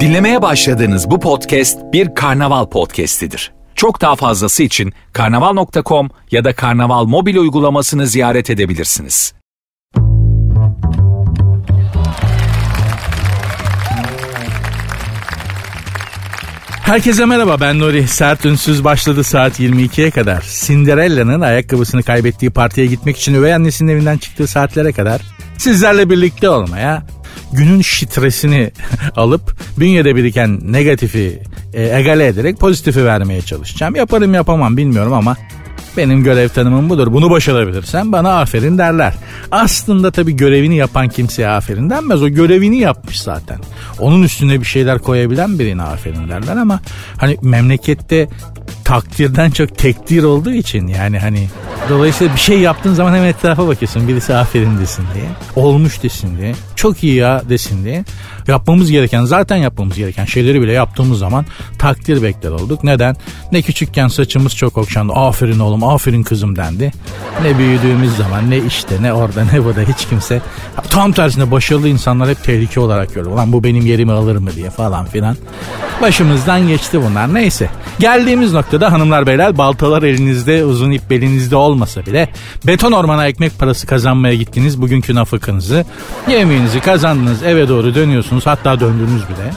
[0.00, 3.52] Dinlemeye başladığınız bu podcast bir karnaval podcastidir.
[3.74, 9.34] Çok daha fazlası için karnaval.com ya da karnaval mobil uygulamasını ziyaret edebilirsiniz.
[16.84, 18.08] Herkese merhaba ben Nuri.
[18.08, 20.44] Sert Ünsüz başladı saat 22'ye kadar.
[20.66, 25.20] Cinderella'nın ayakkabısını kaybettiği partiye gitmek için üvey annesinin evinden çıktığı saatlere kadar
[25.58, 27.02] sizlerle birlikte olmaya,
[27.54, 28.70] günün stresini
[29.16, 31.42] alıp bünyede biriken negatifi
[31.74, 33.94] e, egale ederek pozitifi vermeye çalışacağım.
[33.94, 35.36] Yaparım yapamam bilmiyorum ama
[35.96, 37.12] benim görev tanımım budur.
[37.12, 39.14] Bunu başarabilirsem bana aferin derler.
[39.50, 42.22] Aslında tabii görevini yapan kimseye aferin denmez.
[42.22, 43.58] O görevini yapmış zaten.
[43.98, 46.80] Onun üstüne bir şeyler koyabilen birine aferin derler ama
[47.16, 48.28] hani memlekette
[48.84, 51.48] takdirden çok tekdir olduğu için yani hani
[51.88, 54.08] dolayısıyla bir şey yaptığın zaman hemen etrafa bakıyorsun.
[54.08, 55.24] Birisi aferin desin diye
[55.56, 58.04] olmuş desin diye çok iyi ya desin diye.
[58.48, 61.46] Yapmamız gereken zaten yapmamız gereken şeyleri bile yaptığımız zaman
[61.78, 62.84] takdir bekler olduk.
[62.84, 63.16] Neden?
[63.52, 66.92] Ne küçükken saçımız çok okşandı aferin oğlum aferin kızım dendi.
[67.42, 70.42] Ne büyüdüğümüz zaman ne işte ne orada ne burada hiç kimse.
[70.90, 73.36] Tam tersine başarılı insanlar hep tehlike olarak görüyor.
[73.36, 75.36] Lan bu benim yerimi alır mı diye falan filan.
[76.02, 77.34] Başımızdan geçti bunlar.
[77.34, 82.28] Neyse geldiğimiz nokta noktada hanımlar beyler baltalar elinizde uzun ip belinizde olmasa bile
[82.66, 85.84] beton ormana ekmek parası kazanmaya gittiniz bugünkü nafakınızı
[86.28, 89.50] yemeğinizi kazandınız eve doğru dönüyorsunuz hatta döndünüz bile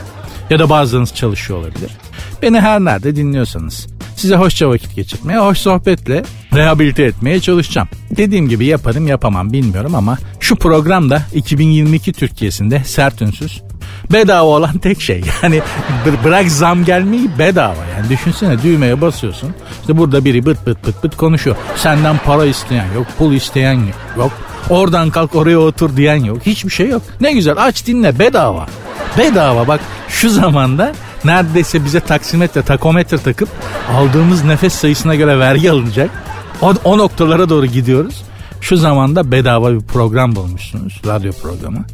[0.49, 1.91] ya da bazılarınız çalışıyor olabilir.
[2.41, 7.87] Beni her nerede dinliyorsanız size hoşça vakit geçirmeye, hoş sohbetle rehabilite etmeye çalışacağım.
[8.17, 13.61] Dediğim gibi yaparım yapamam bilmiyorum ama şu programda 2022 Türkiye'sinde sert ünsüz
[14.11, 15.21] bedava olan tek şey.
[15.43, 15.61] Yani
[16.23, 18.09] bırak zam gelmeyi bedava yani.
[18.09, 19.49] Düşünsene düğmeye basıyorsun.
[19.81, 21.55] İşte burada biri bıt bıt bıt bıt konuşuyor.
[21.75, 23.79] Senden para isteyen yok, pul isteyen
[24.17, 24.31] yok.
[24.69, 26.37] Oradan kalk oraya otur diyen yok.
[26.45, 27.01] Hiçbir şey yok.
[27.21, 28.65] Ne güzel aç dinle bedava.
[29.17, 30.93] Bedava bak şu zamanda
[31.25, 33.49] neredeyse bize taksimetre, takometre takıp
[33.97, 36.09] aldığımız nefes sayısına göre vergi alınacak.
[36.61, 38.23] O, o noktalara doğru gidiyoruz.
[38.61, 41.01] Şu zamanda bedava bir program bulmuşsunuz.
[41.05, 41.85] Radyo programı.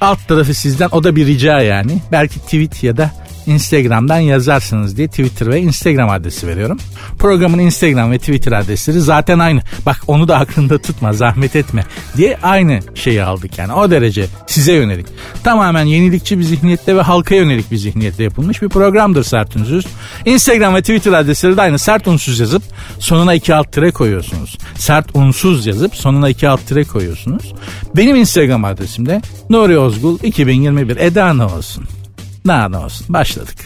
[0.00, 1.98] Alt tarafı sizden o da bir rica yani.
[2.12, 3.10] Belki tweet ya da
[3.46, 6.78] Instagram'dan yazarsınız diye Twitter ve Instagram adresi veriyorum.
[7.18, 9.62] Programın Instagram ve Twitter adresleri zaten aynı.
[9.86, 11.84] Bak onu da aklında tutma zahmet etme
[12.16, 15.06] diye aynı şeyi aldık yani o derece size yönelik.
[15.44, 19.86] Tamamen yenilikçi bir zihniyette ve halka yönelik bir zihniyette yapılmış bir programdır Sert Unsuz.
[20.24, 22.62] Instagram ve Twitter adresleri de aynı Sert Unsuz yazıp
[22.98, 24.58] sonuna iki alt tire koyuyorsunuz.
[24.74, 27.54] Sert Unsuz yazıp sonuna iki alt tire koyuyorsunuz.
[27.96, 31.84] Benim Instagram adresim de Nuri Ozgul 2021 Eda ne olsun.
[32.46, 33.56] Daha ne olsun başladık.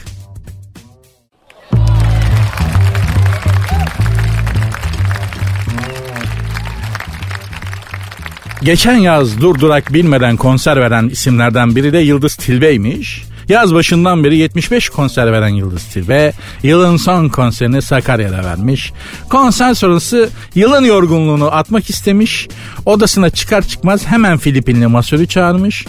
[8.62, 13.24] Geçen yaz durdurak bilmeden konser veren isimlerden biri de Yıldız Tilbe'ymiş.
[13.48, 18.92] Yaz başından beri 75 konser veren Yıldız Tilbe yılın son konserini Sakarya'da vermiş.
[19.28, 22.48] Konser sonrası yılın yorgunluğunu atmak istemiş.
[22.86, 25.86] Odasına çıkar çıkmaz hemen Filipinli masörü çağırmış.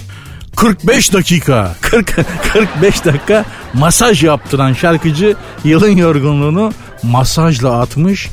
[0.55, 2.15] 45 dakika 40
[2.53, 6.73] 45 dakika masaj yaptıran şarkıcı yılın yorgunluğunu
[7.03, 8.29] masajla atmış.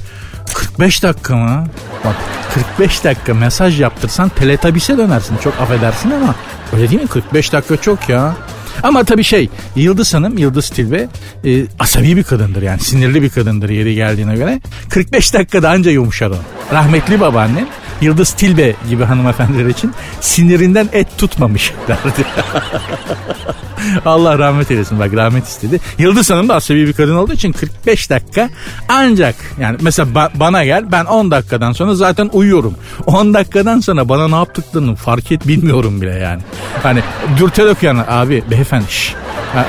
[0.54, 1.66] 45 dakika mı?
[2.04, 2.14] Bak
[2.54, 5.36] 45 dakika mesaj yaptırsan teletabise dönersin.
[5.44, 6.34] Çok affedersin ama
[6.72, 7.08] öyle değil mi?
[7.08, 8.34] 45 dakika çok ya.
[8.82, 11.08] Ama tabii şey Yıldız Hanım, Yıldız Tilbe
[11.44, 14.60] e, asabi bir kadındır yani sinirli bir kadındır yeri geldiğine göre.
[14.88, 16.36] 45 dakikada anca yumuşar o.
[16.72, 17.66] Rahmetli babaannem
[18.00, 22.24] Yıldız Tilbe gibi hanımefendiler için sinirinden et tutmamış derdi.
[24.06, 25.80] Allah rahmet eylesin bak rahmet istedi.
[25.98, 28.50] Yıldız Hanım da asabi bir kadın olduğu için 45 dakika
[28.88, 32.74] ancak yani mesela ba- bana gel ben 10 dakikadan sonra zaten uyuyorum.
[33.06, 36.42] 10 dakikadan sonra bana ne yaptıklarını fark et bilmiyorum bile yani.
[36.82, 37.00] Hani
[37.38, 39.14] dürtel okuyan abi beyefendi şş,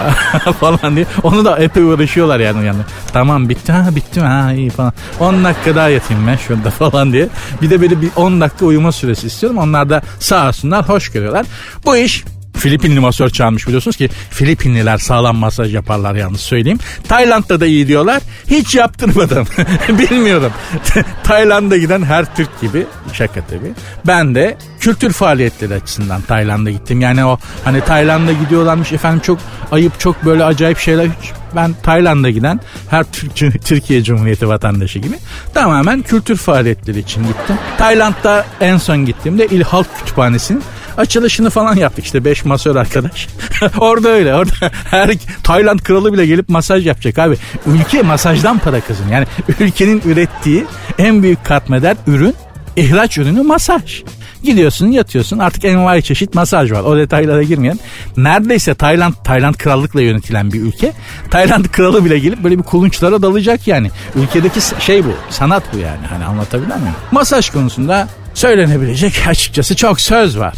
[0.60, 1.06] falan diye.
[1.24, 2.66] Onu da epey uğraşıyorlar yani.
[2.66, 2.80] yani.
[3.14, 4.94] Tamam bitti ha bitti ha iyi falan.
[5.20, 7.28] 10 dakika daha yatayım ben şurada falan diye.
[7.62, 9.58] Bir de böyle bir 10 dakika uyuma süresi istiyorum.
[9.58, 11.46] Onlar da sağ olsunlar hoş görüyorlar.
[11.86, 12.24] Bu iş
[12.58, 16.80] Filipinli masör çağırmış biliyorsunuz ki Filipinliler sağlam masaj yaparlar yalnız söyleyeyim.
[17.08, 18.22] Tayland'da da iyi diyorlar.
[18.50, 19.48] Hiç yaptırmadım.
[19.90, 20.52] Bilmiyorum.
[21.24, 23.72] Tayland'a giden her Türk gibi şaka tabii.
[24.08, 27.02] Ben de kültür faaliyetleri açısından Tayland'a gittim.
[27.02, 29.40] Yani o hani Tayland'a gidiyorlarmış efendim çok
[29.72, 35.16] ayıp çok böyle acayip şeyler hiç ben Tayland'a giden her Türk, Türkiye Cumhuriyeti vatandaşı gibi
[35.54, 37.56] tamamen kültür faaliyetleri için gittim.
[37.78, 40.64] Tayland'da en son gittiğimde İl Halk Kütüphanesi'nin
[40.98, 43.28] açılışını falan yaptık işte 5 masör arkadaş.
[43.80, 45.12] orada öyle orada her
[45.44, 47.38] Tayland kralı bile gelip masaj yapacak abi.
[47.66, 49.14] Ülke masajdan para kazanıyor.
[49.14, 49.28] Yani
[49.60, 50.66] ülkenin ürettiği
[50.98, 52.36] en büyük katmeder ürün
[52.76, 54.04] ihraç ürünü masaj.
[54.44, 56.82] Gidiyorsun yatıyorsun artık envai çeşit masaj var.
[56.82, 57.80] O detaylara girmeyelim.
[58.18, 60.94] Neredeyse Tayland, Tayland krallıkla yönetilen bir ülke.
[61.32, 63.92] Tayland kralı bile gelip böyle bir kulunçlara dalacak yani.
[64.16, 65.14] Ülkedeki şey bu.
[65.30, 66.08] Sanat bu yani.
[66.10, 66.96] Hani anlatabiliyor muyum?
[67.12, 70.54] Masaj konusunda söylenebilecek açıkçası çok söz var.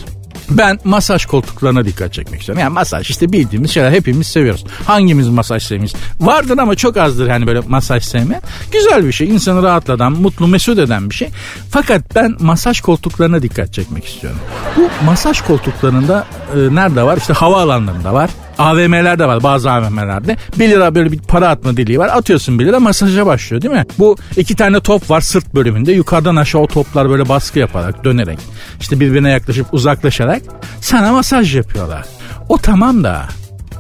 [0.50, 2.62] Ben masaj koltuklarına dikkat çekmek istiyorum.
[2.62, 4.66] Yani masaj işte bildiğimiz şeyler hepimiz seviyoruz.
[4.86, 5.94] Hangimiz masaj sevmeyiz?
[6.20, 8.42] Vardır ama çok azdır yani böyle masaj sevme.
[8.72, 9.30] Güzel bir şey.
[9.30, 11.30] İnsanı rahatlatan, mutlu, mesut eden bir şey.
[11.72, 14.40] Fakat ben masaj koltuklarına dikkat çekmek istiyorum.
[14.78, 17.18] Bu masaj koltuklarında e, nerede var?
[17.18, 18.30] İşte havaalanlarında var.
[18.60, 20.38] AVM'lerde var bazı AVM'lerde.
[20.60, 22.10] 1 lira böyle bir para atma deliği var.
[22.14, 23.86] Atıyorsun 1 lira masaja başlıyor değil mi?
[24.00, 25.92] Bu iki tane top var sırt bölümünde.
[25.92, 28.40] Yukarıdan aşağı o toplar böyle baskı yaparak dönerek.
[28.80, 30.42] işte birbirine yaklaşıp uzaklaşarak
[30.82, 32.06] sana masaj yapıyorlar.
[32.50, 33.26] O tamam da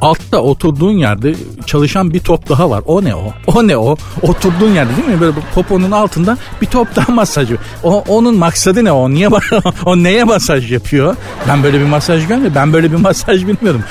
[0.01, 1.36] altta oturduğun yerde
[1.66, 2.84] çalışan bir top daha var.
[2.86, 3.34] O ne o?
[3.48, 3.98] O ne o?
[4.22, 5.22] Oturduğun yerde değil mi?
[5.22, 7.50] Böyle poponun altında bir top daha masaj.
[7.84, 9.10] O onun maksadı ne o?
[9.10, 9.30] Niye
[9.86, 11.16] o neye masaj yapıyor?
[11.48, 12.51] Ben böyle bir masaj görmedim.
[12.56, 13.84] Ben böyle bir masaj bilmiyorum.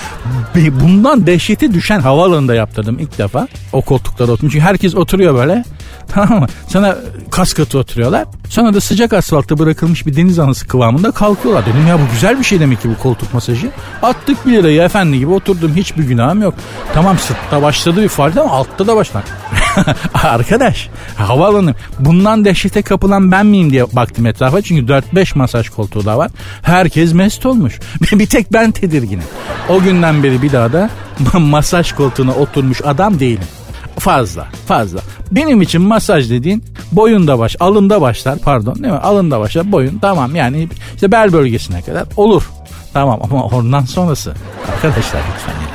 [0.82, 3.48] Bundan dehşeti düşen havaalanında yaptırdım ilk defa.
[3.72, 4.48] O koltuklara oturdum.
[4.52, 5.64] Çünkü herkes oturuyor böyle.
[6.14, 6.46] Tamam mı?
[6.68, 6.96] Sana
[7.30, 8.24] kas katı oturuyorlar.
[8.48, 11.66] Sonra da sıcak asfaltta bırakılmış bir deniz anası kıvamında kalkıyorlar.
[11.66, 13.70] Dedim ya bu güzel bir şey demek ki bu koltuk masajı.
[14.02, 15.76] Attık bir lirayı efendi gibi oturdum.
[15.76, 16.54] Hiçbir günahım yok.
[16.94, 19.24] Tamam sırtta başladı bir faaliyet ama altta da başlar.
[20.14, 24.62] Arkadaş havaalanı bundan dehşete kapılan ben miyim diye baktım etrafa.
[24.62, 26.30] Çünkü 4-5 masaj koltuğu da var.
[26.62, 27.80] Herkes mest olmuş.
[28.12, 29.24] bir tek ben tedirginim.
[29.68, 30.90] O günden beri bir daha da
[31.38, 33.48] masaj koltuğuna oturmuş adam değilim.
[33.98, 35.00] Fazla fazla.
[35.30, 38.98] Benim için masaj dediğin boyunda baş, alında başlar pardon değil mi?
[38.98, 42.50] Alında başlar boyun tamam yani işte bel bölgesine kadar olur.
[42.92, 44.34] Tamam ama ondan sonrası
[44.72, 45.68] arkadaşlar lütfen yani.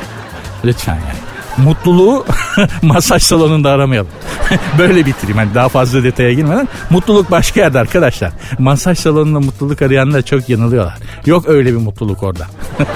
[0.66, 1.34] Lütfen yani.
[1.58, 2.26] Mutluluğu
[2.82, 4.12] masaj salonunda aramayalım.
[4.78, 5.38] Böyle bitireyim.
[5.38, 6.68] Yani daha fazla detaya girmeden.
[6.90, 8.32] Mutluluk başka yerde arkadaşlar.
[8.60, 10.96] Masaj salonunda mutluluk arayanlar çok yanılıyorlar.
[11.26, 12.48] Yok öyle bir mutluluk orada.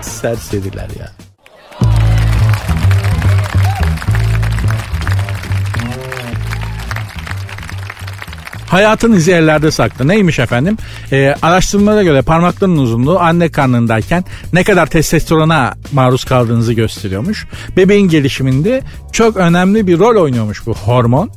[0.00, 1.17] Serseriler ya.
[8.68, 10.08] Hayatın izi ellerde saklı.
[10.08, 10.76] Neymiş efendim?
[11.12, 17.46] Ee, araştırmalara göre parmakların uzunluğu anne karnındayken ne kadar testosterona maruz kaldığınızı gösteriyormuş.
[17.76, 18.82] Bebeğin gelişiminde
[19.12, 21.30] çok önemli bir rol oynuyormuş bu hormon.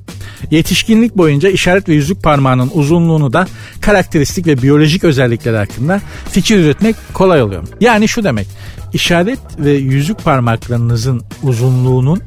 [0.51, 3.47] Yetişkinlik boyunca işaret ve yüzük parmağının uzunluğunu da
[3.81, 6.01] karakteristik ve biyolojik özellikleri hakkında
[6.31, 7.63] fikir üretmek kolay oluyor.
[7.79, 8.47] Yani şu demek.
[8.93, 12.21] İşaret ve yüzük parmaklarınızın uzunluğunun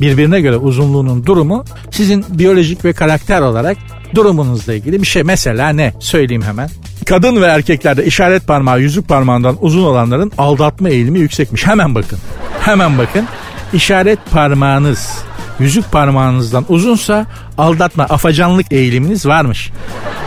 [0.00, 3.76] birbirine göre uzunluğunun durumu sizin biyolojik ve karakter olarak
[4.14, 5.22] durumunuzla ilgili bir şey.
[5.22, 5.92] Mesela ne?
[6.00, 6.68] Söyleyeyim hemen.
[7.06, 11.66] Kadın ve erkeklerde işaret parmağı yüzük parmağından uzun olanların aldatma eğilimi yüksekmiş.
[11.66, 12.18] Hemen bakın.
[12.60, 13.26] Hemen bakın.
[13.72, 15.18] İşaret parmağınız
[15.60, 17.26] yüzük parmağınızdan uzunsa
[17.58, 19.70] aldatma afacanlık eğiliminiz varmış.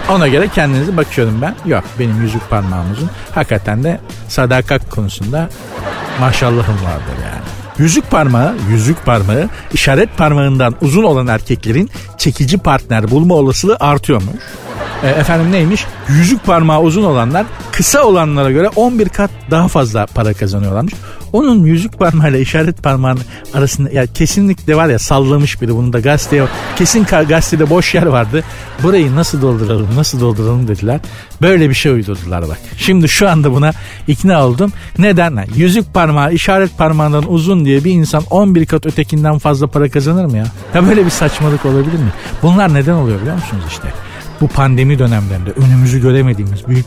[0.10, 1.56] Ona göre kendinizi bakıyorum ben.
[1.66, 3.10] Yok benim yüzük parmağım uzun.
[3.36, 5.50] Hakikaten de sadakat konusunda
[6.20, 7.59] maşallahım vardır yani.
[7.80, 14.36] Yüzük parmağı, yüzük parmağı işaret parmağından uzun olan erkeklerin çekici partner bulma olasılığı artıyormuş.
[15.04, 15.86] E, efendim neymiş?
[16.10, 20.94] Yüzük parmağı uzun olanlar kısa olanlara göre 11 kat daha fazla para kazanıyorlarmış.
[21.34, 23.22] Onun yüzük parmağıyla işaret parmağının
[23.54, 26.44] arasında ya kesinlikle var ya sallamış biri bunu da gazeteye
[26.76, 28.44] kesin gazetede boş yer vardı.
[28.84, 31.00] Burayı nasıl dolduralım nasıl dolduralım dediler.
[31.42, 32.58] Böyle bir şey uydurdular bak.
[32.78, 33.72] Şimdi şu anda buna
[34.08, 34.72] ikna oldum.
[34.98, 35.45] Neden?
[35.56, 40.38] Yüzük parmağı işaret parmağından uzun diye bir insan 11 kat ötekinden fazla para kazanır mı
[40.38, 40.45] ya?
[40.76, 42.12] Ya böyle bir saçmalık olabilir mi?
[42.44, 43.94] Bunlar neden oluyor biliyor musunuz işte?
[44.42, 46.86] Bu pandemi dönemlerinde önümüzü göremediğimiz büyük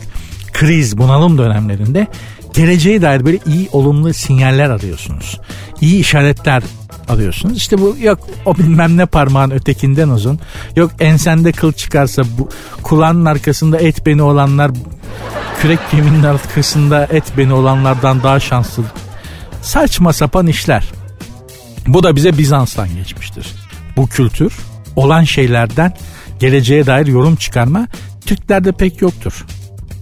[0.53, 2.07] kriz, bunalım dönemlerinde
[2.53, 5.39] geleceğe dair böyle iyi olumlu sinyaller arıyorsunuz.
[5.81, 6.63] İyi işaretler
[7.09, 7.57] alıyorsunuz.
[7.57, 10.39] İşte bu yok o bilmem ne parmağın ötekinden uzun.
[10.75, 12.49] Yok ensende kıl çıkarsa bu
[12.83, 14.71] kulağının arkasında et beni olanlar
[15.61, 18.83] kürek kemiğinin arkasında et beni olanlardan daha şanslı.
[19.61, 20.91] Saçma sapan işler.
[21.87, 23.47] Bu da bize Bizans'tan geçmiştir.
[23.97, 24.53] Bu kültür
[24.95, 25.93] olan şeylerden
[26.43, 27.87] geleceğe dair yorum çıkarma
[28.25, 29.45] Türklerde pek yoktur.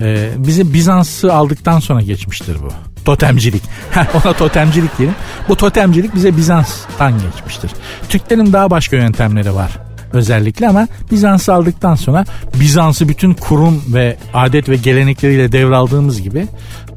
[0.02, 2.70] Ee, bizi Bizans'ı aldıktan sonra geçmiştir bu.
[3.06, 3.64] Totemcilik.
[4.14, 5.16] Ona totemcilik diyelim.
[5.50, 7.72] Bu totemcilik bize Bizans'tan geçmiştir.
[8.10, 9.72] Türklerin daha başka yöntemleri var
[10.14, 12.26] özellikle ama Bizans'ı aldıktan sonra
[12.60, 16.48] Bizans'ı bütün kurum ve adet ve gelenekleriyle devraldığımız gibi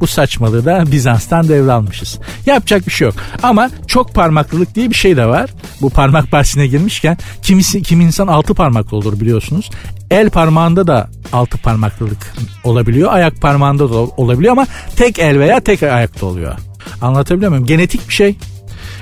[0.00, 2.18] bu saçmalığı da Bizans'tan devralmışız.
[2.46, 3.14] Yapacak bir şey yok.
[3.42, 5.50] Ama çok parmaklılık diye bir şey de var.
[5.80, 9.70] Bu parmak bahsine girmişken kimisi, kim insan altı parmaklı olur biliyorsunuz.
[10.10, 12.34] El parmağında da altı parmaklılık
[12.64, 13.12] olabiliyor.
[13.12, 16.54] Ayak parmağında da olabiliyor ama tek el veya tek ayakta oluyor.
[17.02, 17.66] Anlatabiliyor muyum?
[17.66, 18.36] Genetik bir şey.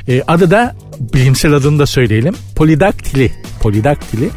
[0.09, 0.75] E, adı da
[1.15, 2.35] bilimsel adını da söyleyelim.
[2.57, 3.33] Polidaktili.
[3.61, 4.31] Polidaktili.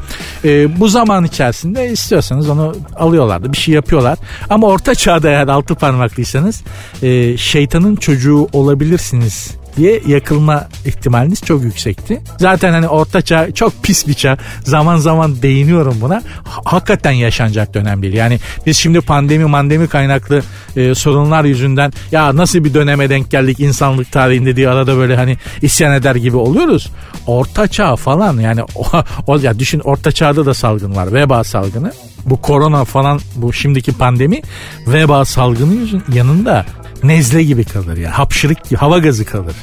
[0.45, 3.51] E, bu zaman içerisinde istiyorsanız onu alıyorlardı.
[3.53, 4.17] Bir şey yapıyorlar.
[4.49, 6.63] Ama orta çağda eğer altı parmaklıysanız
[7.01, 12.21] e, şeytanın çocuğu olabilirsiniz diye yakılma ihtimaliniz çok yüksekti.
[12.39, 14.37] Zaten hani orta çağ çok pis bir çağ.
[14.63, 16.23] Zaman zaman değiniyorum buna.
[16.43, 18.13] Hakikaten yaşanacak dönem değil.
[18.13, 20.41] Yani biz şimdi pandemi mandemi kaynaklı
[20.75, 25.37] e, sorunlar yüzünden ya nasıl bir döneme denk geldik insanlık tarihinde diye arada böyle hani
[25.61, 26.91] isyan eder gibi oluyoruz.
[27.27, 28.85] Orta çağ falan yani o,
[29.27, 31.13] o ya düşün orta çağda da salgın var.
[31.13, 31.91] Veba salgını.
[32.25, 34.41] Bu korona falan bu şimdiki pandemi
[34.87, 36.65] veba salgını yüzün yanında
[37.03, 39.55] nezle gibi kalır yani hapşırık gibi hava gazı kalır.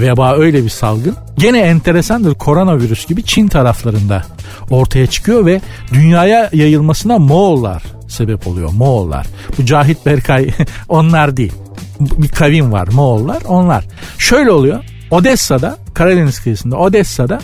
[0.00, 1.16] Veba öyle bir salgın.
[1.38, 4.22] Gene enteresandır koronavirüs gibi Çin taraflarında
[4.70, 5.60] ortaya çıkıyor ve
[5.92, 9.26] dünyaya yayılmasına Moğollar sebep oluyor Moğollar.
[9.58, 10.50] Bu Cahit Berkay
[10.88, 11.52] onlar değil.
[12.00, 13.84] Bir kavim var Moğollar onlar.
[14.18, 17.40] Şöyle oluyor Odessa'da Karadeniz kıyısında Odessa'da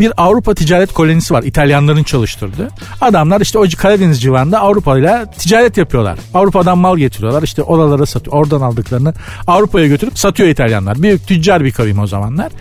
[0.00, 2.68] bir Avrupa ticaret kolonisi var İtalyanların çalıştırdığı.
[3.00, 6.18] Adamlar işte o Karadeniz civarında Avrupa ile ticaret yapıyorlar.
[6.34, 8.36] Avrupa'dan mal getiriyorlar işte oralara satıyor.
[8.36, 9.14] Oradan aldıklarını
[9.46, 11.02] Avrupa'ya götürüp satıyor İtalyanlar.
[11.02, 12.52] Büyük tüccar bir kavim o zamanlar.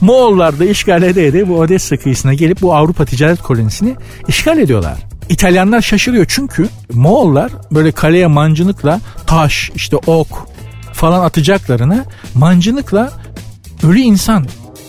[0.00, 3.94] Moğollar da işgal ede ede bu Odessa kıyısına gelip bu Avrupa ticaret kolonisini
[4.28, 4.98] işgal ediyorlar.
[5.28, 10.48] İtalyanlar şaşırıyor çünkü Moğollar böyle kaleye mancınıkla taş işte ok
[10.92, 13.12] falan atacaklarına mancınıkla
[13.82, 14.46] ölü insan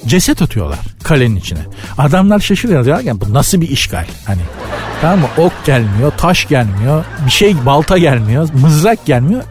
[0.07, 1.59] ceset atıyorlar kalenin içine.
[1.97, 4.05] Adamlar şaşırıyor diyorlar yani bu nasıl bir işgal?
[4.25, 4.41] Hani
[5.01, 5.27] tamam mı?
[5.37, 9.43] Ok gelmiyor, taş gelmiyor, bir şey balta gelmiyor, mızrak gelmiyor.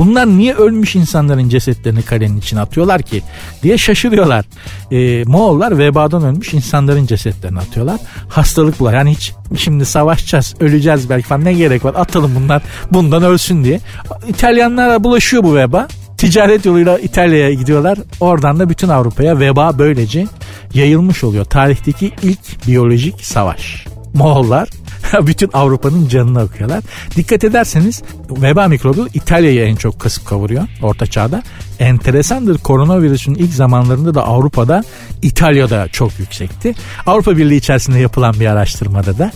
[0.00, 3.22] Bunlar niye ölmüş insanların cesetlerini kalenin içine atıyorlar ki
[3.62, 4.44] diye şaşırıyorlar.
[4.92, 8.00] Ee, Moğollar vebadan ölmüş insanların cesetlerini atıyorlar.
[8.28, 8.94] Hastalık bular.
[8.94, 12.62] Yani hiç şimdi savaşacağız, öleceğiz belki falan ne gerek var atalım bunlar
[12.92, 13.80] bundan ölsün diye.
[14.28, 15.88] İtalyanlara bulaşıyor bu veba.
[16.20, 17.98] Ticaret yoluyla İtalya'ya gidiyorlar.
[18.20, 20.26] Oradan da bütün Avrupa'ya veba böylece
[20.74, 21.44] yayılmış oluyor.
[21.44, 23.86] Tarihteki ilk biyolojik savaş.
[24.14, 24.68] Moğollar
[25.26, 26.84] bütün Avrupa'nın canını okuyorlar.
[27.16, 31.42] Dikkat ederseniz veba mikrobu İtalya'yı en çok kasıp kavuruyor orta çağda.
[31.78, 34.84] Enteresandır koronavirüsün ilk zamanlarında da Avrupa'da
[35.22, 36.74] İtalya'da çok yüksekti.
[37.06, 39.32] Avrupa Birliği içerisinde yapılan bir araştırmada da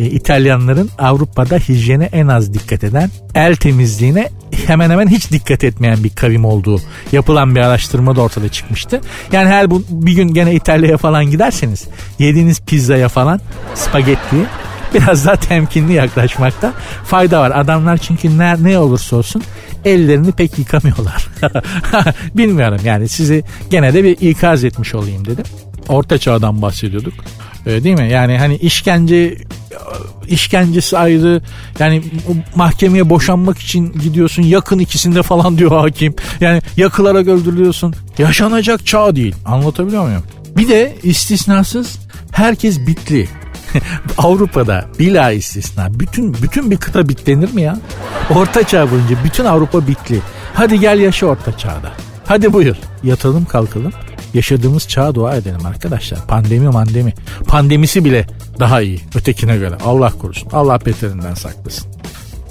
[0.00, 4.28] e, İtalyanların Avrupa'da hijyene en az dikkat eden, el temizliğine
[4.66, 6.80] hemen hemen hiç dikkat etmeyen bir kavim olduğu
[7.12, 9.00] yapılan bir araştırma da ortada çıkmıştı.
[9.32, 11.84] Yani her bu, bir gün gene İtalya'ya falan giderseniz
[12.18, 13.40] yediğiniz pizzaya falan
[13.74, 14.44] spagettiye
[14.94, 16.72] biraz daha temkinli yaklaşmakta
[17.04, 17.52] fayda var.
[17.54, 19.42] Adamlar çünkü ne, ne olursa olsun
[19.84, 21.28] ellerini pek yıkamıyorlar.
[22.34, 25.44] Bilmiyorum yani sizi gene de bir ikaz etmiş olayım dedim.
[25.88, 27.14] Orta çağdan bahsediyorduk.
[27.66, 28.08] Ee, değil mi?
[28.10, 29.36] Yani hani işkence
[30.28, 31.42] işkencesi ayrı.
[31.78, 32.02] Yani
[32.54, 36.14] mahkemeye boşanmak için gidiyorsun yakın ikisinde falan diyor hakim.
[36.40, 37.94] Yani yakılarak öldürülüyorsun.
[38.18, 39.34] Yaşanacak çağ değil.
[39.44, 40.22] Anlatabiliyor muyum?
[40.56, 41.98] Bir de istisnasız
[42.32, 43.28] herkes bitli.
[44.18, 47.78] Avrupa'da bila istisna bütün bütün bir kıta bitlenir mi ya?
[48.30, 50.20] Orta çağ boyunca bütün Avrupa bitli.
[50.54, 51.92] Hadi gel yaşa orta çağda.
[52.26, 52.76] Hadi buyur.
[53.02, 53.92] Yatalım kalkalım.
[54.34, 56.26] Yaşadığımız çağa dua edelim arkadaşlar.
[56.26, 57.14] Pandemi mandemi.
[57.46, 58.26] Pandemisi bile
[58.60, 59.74] daha iyi ötekine göre.
[59.84, 60.48] Allah korusun.
[60.52, 61.86] Allah beterinden saklasın.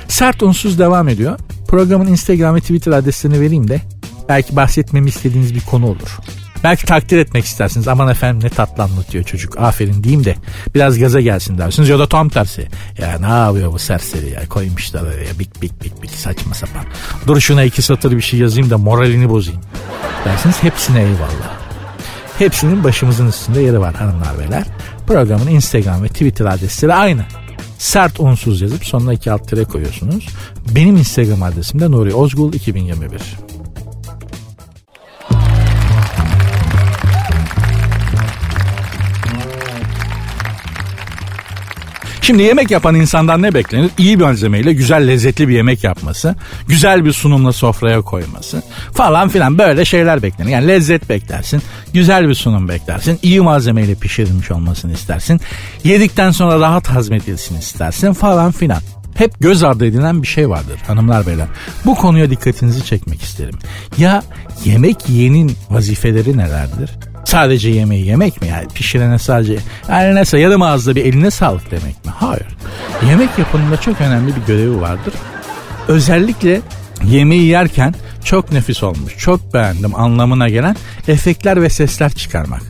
[0.08, 1.40] Sert unsuz devam ediyor.
[1.68, 3.82] Programın Instagram ve Twitter adreslerini vereyim de
[4.30, 6.18] belki bahsetmemi istediğiniz bir konu olur.
[6.64, 7.88] Belki takdir etmek istersiniz.
[7.88, 9.60] Aman efendim ne tatlı anlatıyor çocuk.
[9.60, 10.36] Aferin diyeyim de
[10.76, 11.90] biraz gaza gelsin dersiniz.
[11.90, 12.68] Ya da tam tersi.
[12.98, 14.48] Ya ne yapıyor bu serseri ya.
[14.50, 16.86] Koymuşlar ya bik bik bik bik saçma sapan.
[17.28, 19.62] Dur şuna iki satır bir şey yazayım da moralini bozayım.
[20.26, 21.67] Dersiniz hepsine eyvallah.
[22.40, 24.64] Hepsinin başımızın üstünde yeri var hanımlar beyler.
[25.08, 27.22] Programın Instagram ve Twitter adresleri aynı.
[27.78, 30.28] Sert unsuz yazıp sonuna iki alt tire koyuyorsunuz.
[30.76, 33.47] Benim Instagram adresim de Nuri Ozgul 2021.
[42.28, 43.92] Şimdi yemek yapan insandan ne beklenir?
[43.98, 46.36] İyi bir malzemeyle güzel lezzetli bir yemek yapması,
[46.68, 50.50] güzel bir sunumla sofraya koyması falan filan böyle şeyler beklenir.
[50.50, 51.62] Yani lezzet beklersin,
[51.94, 55.42] güzel bir sunum beklersin, iyi malzemeyle pişirilmiş olmasını istersin,
[55.84, 58.82] yedikten sonra rahat hazmedilsin istersin falan filan
[59.16, 61.48] hep göz ardı edilen bir şey vardır hanımlar beyler.
[61.86, 63.60] Bu konuya dikkatinizi çekmek isterim.
[63.98, 64.24] Ya
[64.66, 66.90] yemek yiyenin vazifeleri nelerdir?
[67.28, 68.48] Sadece yemeği yemek mi?
[68.48, 69.58] Yani pişirene sadece
[69.90, 72.12] yani neyse yarım ağızda bir eline sağlık demek mi?
[72.16, 72.48] Hayır.
[73.10, 75.14] Yemek yapımında çok önemli bir görevi vardır.
[75.88, 76.62] Özellikle
[77.06, 80.76] yemeği yerken çok nefis olmuş, çok beğendim anlamına gelen
[81.08, 82.62] efektler ve sesler çıkarmak.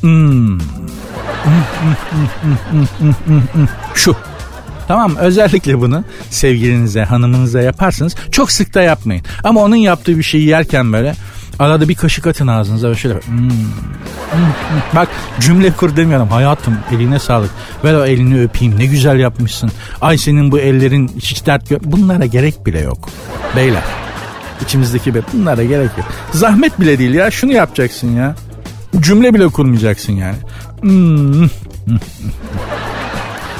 [0.00, 0.58] Hmm.
[3.94, 4.16] Şu.
[4.88, 8.14] Tamam özellikle bunu sevgilinize, hanımınıza yaparsınız.
[8.30, 9.24] Çok sık da yapmayın.
[9.44, 11.14] Ama onun yaptığı bir şeyi yerken böyle
[11.58, 13.14] Arada bir kaşık atın ağzınıza ve şöyle.
[13.14, 14.80] Hmm, hmm, hmm.
[14.94, 15.08] Bak
[15.40, 17.50] cümle kur demiyorum hayatım eline sağlık.
[17.84, 19.70] Ver o elini öpeyim ne güzel yapmışsın.
[20.00, 21.78] Ay senin bu ellerin hiç dert gör.
[21.84, 23.08] Bunlara gerek bile yok.
[23.56, 23.82] Beyler
[24.64, 26.06] içimizdeki be bunlara gerek yok.
[26.32, 28.34] Zahmet bile değil ya şunu yapacaksın ya.
[29.00, 30.36] Cümle bile kurmayacaksın yani.
[30.80, 31.48] Hmm.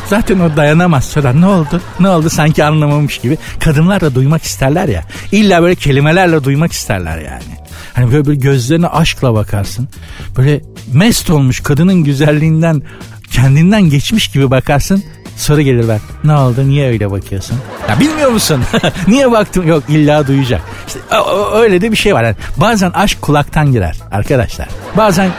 [0.07, 1.81] Zaten o dayanamaz sonra ne oldu?
[2.01, 3.39] Ne oldu sanki anlamamış gibi.
[3.61, 5.03] Kadınlar da duymak isterler ya.
[5.33, 7.63] İlla böyle kelimelerle duymak isterler yani.
[7.95, 9.89] Hani böyle, böyle gözlerine aşkla bakarsın.
[10.37, 10.61] Böyle
[10.93, 12.83] mest olmuş kadının güzelliğinden
[13.31, 15.05] kendinden geçmiş gibi bakarsın.
[15.37, 16.01] Soru gelir bak.
[16.25, 16.69] Ne oldu?
[16.69, 17.59] Niye öyle bakıyorsun?
[17.89, 18.63] Ya bilmiyor musun?
[19.07, 19.69] Niye baktım?
[19.69, 20.61] Yok illa duyacak.
[20.87, 20.99] İşte
[21.55, 22.25] öyle de bir şey var.
[22.25, 24.69] Yani bazen aşk kulaktan girer arkadaşlar.
[24.97, 25.31] Bazen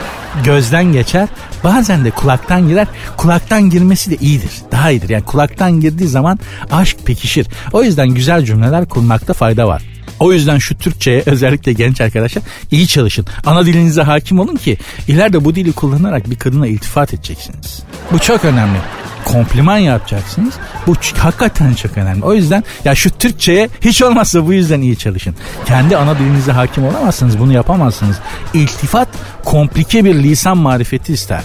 [0.44, 1.28] gözden geçer.
[1.64, 2.86] Bazen de kulaktan girer.
[3.16, 4.50] Kulaktan girmesi de iyidir.
[4.72, 5.08] Daha iyidir.
[5.08, 6.38] Yani kulaktan girdiği zaman
[6.70, 7.46] aşk pekişir.
[7.72, 9.82] O yüzden güzel cümleler kurmakta fayda var.
[10.20, 13.26] O yüzden şu Türkçe'ye özellikle genç arkadaşlar iyi çalışın.
[13.46, 14.76] Ana dilinize hakim olun ki
[15.08, 17.82] ileride bu dili kullanarak bir kadına iltifat edeceksiniz.
[18.12, 18.78] Bu çok önemli
[19.26, 20.54] kompliman yapacaksınız.
[20.86, 22.24] Bu hakikaten çok önemli.
[22.24, 25.34] O yüzden ya şu Türkçe'ye hiç olmazsa bu yüzden iyi çalışın.
[25.66, 27.38] Kendi ana dilinize hakim olamazsınız.
[27.38, 28.16] Bunu yapamazsınız.
[28.54, 29.08] İltifat
[29.44, 31.42] komplike bir lisan marifeti ister.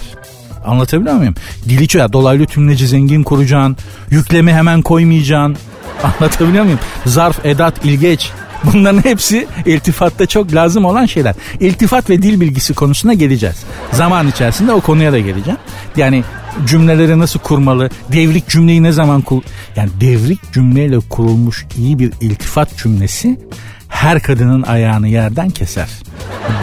[0.64, 1.34] Anlatabiliyor muyum?
[1.68, 3.76] Dili çok dolaylı tümleci zengin kuracaksın.
[4.10, 5.56] Yüklemi hemen koymayacaksın.
[6.02, 6.80] Anlatabiliyor muyum?
[7.06, 8.30] Zarf, edat, ilgeç.
[8.72, 11.34] Bunların hepsi iltifatta çok lazım olan şeyler.
[11.60, 13.56] İltifat ve dil bilgisi konusuna geleceğiz.
[13.92, 15.58] Zaman içerisinde o konuya da geleceğim.
[15.96, 16.24] Yani
[16.66, 17.90] cümleleri nasıl kurmalı?
[18.12, 19.42] Devrik cümleyi ne zaman kur...
[19.76, 23.40] Yani devrik cümleyle kurulmuş iyi bir iltifat cümlesi
[23.88, 25.88] her kadının ayağını yerden keser.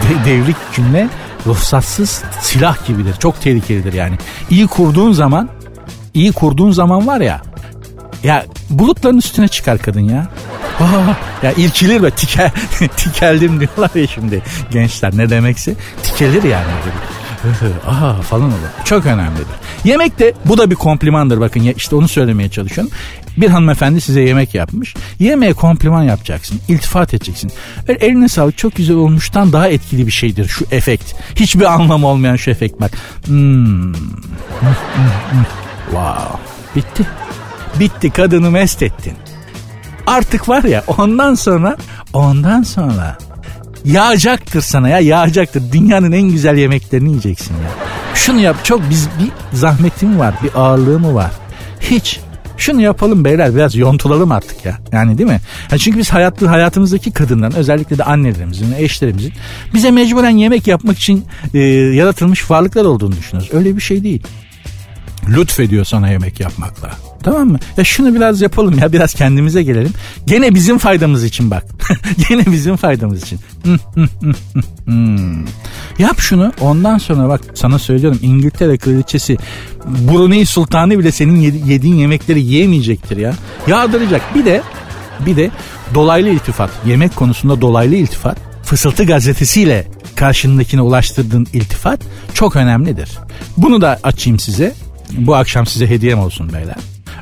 [0.02, 1.08] De- devrik cümle
[1.46, 3.14] ruhsatsız silah gibidir.
[3.18, 4.16] Çok tehlikelidir yani.
[4.50, 5.48] İyi kurduğun zaman
[6.14, 7.42] iyi kurduğun zaman var ya
[8.22, 10.28] ya bulutların üstüne çıkar kadın ya.
[10.80, 11.14] Aa,
[11.46, 12.52] ya irkilir ve tike,
[12.96, 16.66] tikeldim diyorlar ya şimdi gençler ne demekse tikelir yani.
[17.86, 18.68] Aha falan olur.
[18.84, 19.46] Çok önemlidir.
[19.84, 22.92] Yemek de bu da bir komplimandır bakın ya işte onu söylemeye çalışıyorum.
[23.36, 24.94] Bir hanımefendi size yemek yapmış.
[25.18, 26.60] Yemeğe kompliman yapacaksın.
[26.68, 27.52] iltifat edeceksin.
[27.88, 31.14] Eline sağlık çok güzel olmuştan daha etkili bir şeydir şu efekt.
[31.36, 32.90] Hiçbir anlamı olmayan şu efekt bak.
[33.26, 33.92] Hmm.
[35.90, 36.38] wow.
[36.76, 37.06] Bitti.
[37.80, 39.14] Bitti kadını mest ettin.
[40.10, 41.76] Artık var ya ondan sonra
[42.12, 43.18] ondan sonra
[43.84, 45.72] yağacaktır sana ya yağacaktır.
[45.72, 47.70] Dünyanın en güzel yemeklerini yiyeceksin ya.
[48.14, 51.30] Şunu yap çok biz bir zahmetim var bir ağırlığı mı var?
[51.80, 52.20] Hiç
[52.56, 54.78] şunu yapalım beyler biraz yontulalım artık ya.
[54.92, 55.40] Yani değil mi?
[55.70, 59.32] Yani çünkü biz hayatlı, hayatımızdaki kadınların özellikle de annelerimizin, eşlerimizin
[59.74, 63.54] bize mecburen yemek yapmak için e, yaratılmış varlıklar olduğunu düşünüyoruz.
[63.54, 64.22] Öyle bir şey değil.
[65.30, 66.90] Lütfediyor sana yemek yapmakla.
[67.22, 67.58] Tamam mı?
[67.76, 69.92] Ya şunu biraz yapalım ya biraz kendimize gelelim.
[70.26, 71.64] Gene bizim faydamız için bak.
[72.28, 73.40] Gene bizim faydamız için.
[75.98, 79.36] Yap şunu ondan sonra bak sana söylüyorum İngiltere kraliçesi
[79.84, 83.34] Brunei Sultanı bile senin yediğin yemekleri yiyemeyecektir ya.
[83.66, 84.34] Yağdıracak.
[84.34, 84.62] Bir de
[85.26, 85.50] bir de
[85.94, 86.70] dolaylı iltifat.
[86.86, 88.38] Yemek konusunda dolaylı iltifat.
[88.62, 92.00] Fısıltı gazetesiyle karşındakine ulaştırdığın iltifat
[92.34, 93.10] çok önemlidir.
[93.56, 94.74] Bunu da açayım size.
[95.12, 96.76] Bu akşam size hediyem olsun beyler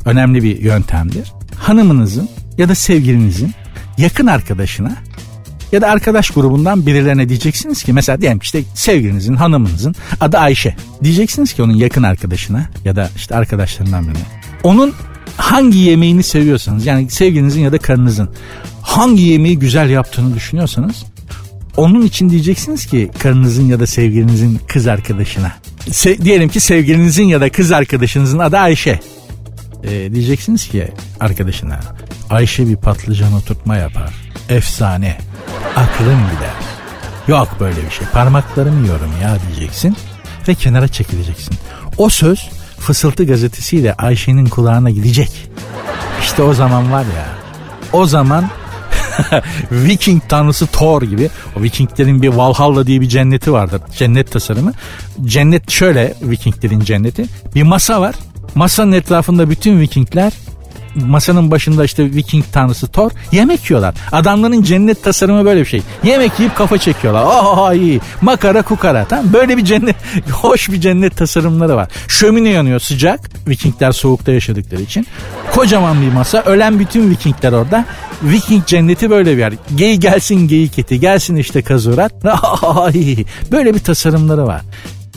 [0.05, 1.33] önemli bir yöntemdir.
[1.57, 3.55] Hanımınızın ya da sevgilinizin
[3.98, 4.96] yakın arkadaşına
[5.72, 10.77] ya da arkadaş grubundan birilerine diyeceksiniz ki mesela diyelim işte sevgilinizin hanımınızın adı Ayşe.
[11.05, 14.18] Diyeceksiniz ki onun yakın arkadaşına ya da işte arkadaşlarından birine.
[14.62, 14.94] Onun
[15.37, 18.31] hangi yemeğini seviyorsanız yani sevgilinizin ya da karınızın
[18.83, 21.05] hangi yemeği güzel yaptığını düşünüyorsanız
[21.79, 25.53] onun için diyeceksiniz ki karınızın ya da sevgilinizin kız arkadaşına.
[25.91, 29.01] Se- diyelim ki sevgilinizin ya da kız arkadaşınızın adı Ayşe
[29.85, 30.88] e, diyeceksiniz ki
[31.21, 31.81] arkadaşına
[32.31, 34.14] Ayşe bir patlıcan oturtma yapar.
[34.49, 35.19] Efsane.
[35.77, 36.55] Aklım gider.
[37.29, 38.07] Yok böyle bir şey.
[38.12, 39.97] Parmaklarımı yiyorum ya diyeceksin
[40.49, 41.55] ve kenara çekileceksin.
[41.99, 45.51] O söz fısıltı gazetesiyle Ayşe'nin kulağına gidecek.
[46.23, 47.27] İşte o zaman var ya.
[47.93, 48.51] O zaman
[49.72, 51.31] Viking tanrısı Thor gibi.
[51.59, 53.83] O Vikinglerin bir Valhalla diye bir cenneti vardır.
[53.96, 54.72] Cennet tasarımı.
[55.24, 57.24] Cennet şöyle Vikinglerin cenneti.
[57.54, 58.14] Bir masa var.
[58.54, 60.33] Masanın etrafında bütün Vikingler
[60.94, 63.94] masanın başında işte Viking tanrısı Thor yemek yiyorlar.
[64.12, 65.83] Adamların cennet tasarımı böyle bir şey.
[66.05, 67.24] Yemek yiyip kafa çekiyorlar.
[67.24, 68.01] Oh iyi.
[68.20, 69.05] Makara kukara.
[69.05, 69.96] Tamam böyle bir cennet
[70.33, 71.88] hoş bir cennet tasarımları var.
[72.09, 73.20] Şömine yanıyor sıcak.
[73.48, 75.07] Vikingler soğukta yaşadıkları için.
[75.55, 76.42] Kocaman bir masa.
[76.42, 77.85] Ölen bütün Vikingler orada.
[78.22, 79.53] Viking cenneti böyle bir yer.
[79.77, 81.01] Gey gelsin geyik eti.
[81.01, 82.12] Gelsin işte kazurat.
[83.53, 84.62] böyle bir tasarımları var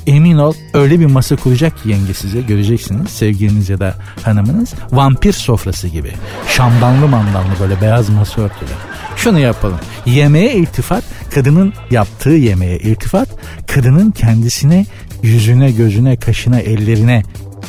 [0.07, 5.33] emin ol öyle bir masa kuracak ki yenge size göreceksiniz sevgiliniz ya da hanımınız vampir
[5.33, 6.11] sofrası gibi
[6.47, 8.69] şamdanlı mandallı böyle beyaz masa örtülü.
[9.15, 11.03] Şunu yapalım Yemeğe iltifat,
[11.35, 13.29] kadının yaptığı yemeğe iltifat,
[13.67, 14.85] kadının kendisine,
[15.23, 17.23] yüzüne, gözüne, kaşına, ellerine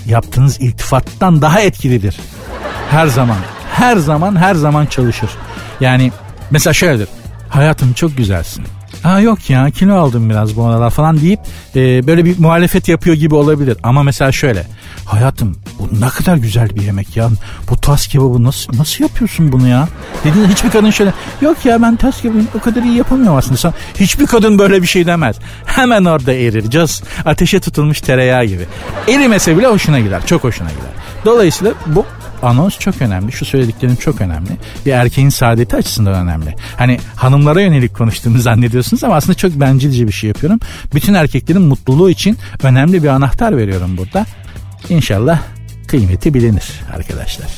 [0.07, 2.17] yaptığınız iltifattan daha etkilidir.
[2.91, 3.39] Her zaman,
[3.73, 5.31] her zaman, her zaman çalışır.
[5.81, 6.13] Yani
[6.51, 7.09] mesela şöyledir.
[7.49, 8.65] Hayatım çok güzelsin.
[9.03, 11.41] Ha yok ya kilo aldım biraz bu aralar falan deyip
[11.77, 13.77] e, böyle bir muhalefet yapıyor gibi olabilir.
[13.83, 14.67] Ama mesela şöyle
[15.05, 17.29] hayatım bu ne kadar güzel bir yemek ya.
[17.71, 19.89] Bu tas kebabı nasıl nasıl yapıyorsun bunu ya?
[20.25, 23.57] Dediğinde hiçbir kadın şöyle yok ya ben tas kebabı o kadar iyi yapamıyorum aslında.
[23.57, 25.37] Sen, hiçbir kadın böyle bir şey demez.
[25.67, 26.71] Hemen orada erir.
[26.71, 28.67] Caz ateşe tutulmuş tereyağı gibi.
[29.09, 30.27] Erimese bile hoşuna gider.
[30.27, 30.91] Çok hoşuna gider.
[31.25, 32.07] Dolayısıyla bu
[32.43, 33.33] anons çok önemli.
[33.33, 34.51] Şu söylediklerim çok önemli.
[34.87, 36.55] Bir erkeğin saadeti açısından önemli.
[36.77, 40.61] Hani hanımlara yönelik konuştuğumu zannediyorsunuz ama aslında çok bencilce bir şey yapıyorum.
[40.95, 44.27] Bütün erkeklerin mutluluğu için önemli bir anahtar veriyorum burada.
[44.89, 45.41] İnşallah
[45.89, 47.49] kıymeti bilinir arkadaşlar.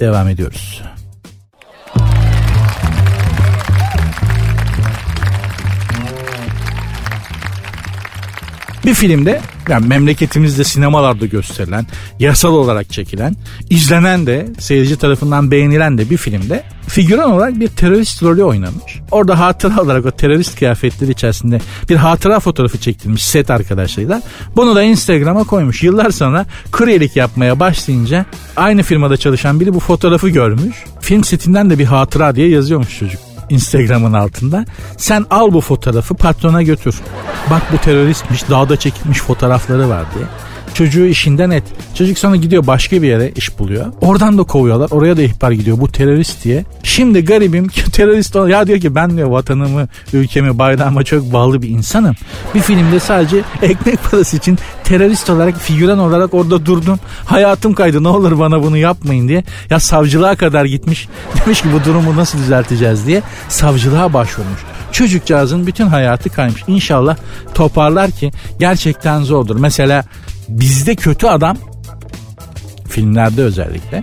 [0.00, 0.93] Devam ediyoruz.
[8.84, 11.86] Bir filmde yani memleketimizde sinemalarda gösterilen,
[12.18, 13.36] yasal olarak çekilen,
[13.70, 19.00] izlenen de seyirci tarafından beğenilen de bir filmde figüran olarak bir terörist rolü oynamış.
[19.10, 24.22] Orada hatıra olarak o terörist kıyafetleri içerisinde bir hatıra fotoğrafı çektirmiş set arkadaşlarıyla.
[24.56, 25.82] Bunu da Instagram'a koymuş.
[25.82, 30.76] Yıllar sonra kuryelik yapmaya başlayınca aynı firmada çalışan biri bu fotoğrafı görmüş.
[31.00, 33.33] Film setinden de bir hatıra diye yazıyormuş çocuk.
[33.48, 34.64] Instagram'ın altında.
[34.96, 37.00] Sen al bu fotoğrafı patrona götür.
[37.50, 40.24] Bak bu teröristmiş dağda çekilmiş fotoğrafları var diye.
[40.74, 41.64] Çocuğu işinden et.
[41.94, 43.86] Çocuk sonra gidiyor başka bir yere iş buluyor.
[44.00, 44.90] Oradan da kovuyorlar.
[44.90, 46.64] Oraya da ihbar gidiyor bu terörist diye.
[46.82, 51.68] Şimdi garibim terörist olan ya diyor ki ben diyor vatanımı, ülkemi, bayrağıma çok bağlı bir
[51.68, 52.14] insanım.
[52.54, 56.98] Bir filmde sadece ekmek parası için terörist olarak, figüran olarak orada durdum.
[57.24, 59.44] Hayatım kaydı ne olur bana bunu yapmayın diye.
[59.70, 61.08] Ya savcılığa kadar gitmiş.
[61.46, 64.60] Demiş ki bu durumu nasıl düzelteceğiz diye savcılığa başvurmuş.
[64.92, 66.62] Çocukcağızın bütün hayatı kaymış.
[66.66, 67.16] İnşallah
[67.54, 69.56] toparlar ki gerçekten zordur.
[69.56, 70.04] Mesela
[70.48, 71.56] bizde kötü adam
[72.88, 74.02] filmlerde özellikle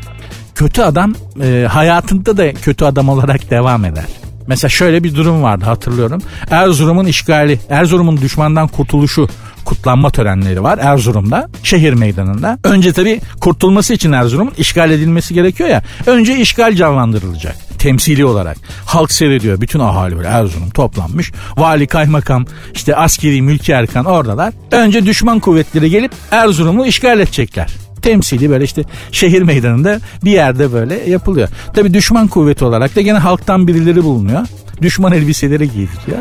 [0.55, 4.05] kötü adam e, hayatında da kötü adam olarak devam eder.
[4.47, 6.21] Mesela şöyle bir durum vardı hatırlıyorum.
[6.49, 9.29] Erzurum'un işgali, Erzurum'un düşmandan kurtuluşu
[9.65, 12.59] kutlanma törenleri var Erzurum'da şehir meydanında.
[12.63, 15.83] Önce tabii kurtulması için Erzurum'un işgal edilmesi gerekiyor ya.
[16.05, 18.57] Önce işgal canlandırılacak temsili olarak.
[18.85, 19.61] Halk seyrediyor.
[19.61, 21.31] Bütün ahali böyle Erzurum toplanmış.
[21.57, 24.53] Vali, kaymakam, işte askeri, mülki erkan oradalar.
[24.71, 27.69] Önce düşman kuvvetleri gelip Erzurum'u işgal edecekler
[28.01, 31.49] temsili böyle işte şehir meydanında bir yerde böyle yapılıyor.
[31.73, 34.47] Tabi düşman kuvveti olarak da gene halktan birileri bulunuyor.
[34.81, 36.17] Düşman elbiseleri giydiriyor.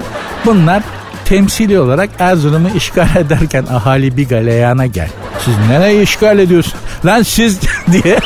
[0.47, 0.83] Bunlar
[1.31, 5.09] temsili olarak Erzurum'u işgal ederken ahali bir galeyana gel.
[5.45, 6.75] Siz nereye işgal ediyorsun?
[7.05, 7.61] Lan siz
[7.93, 8.19] diye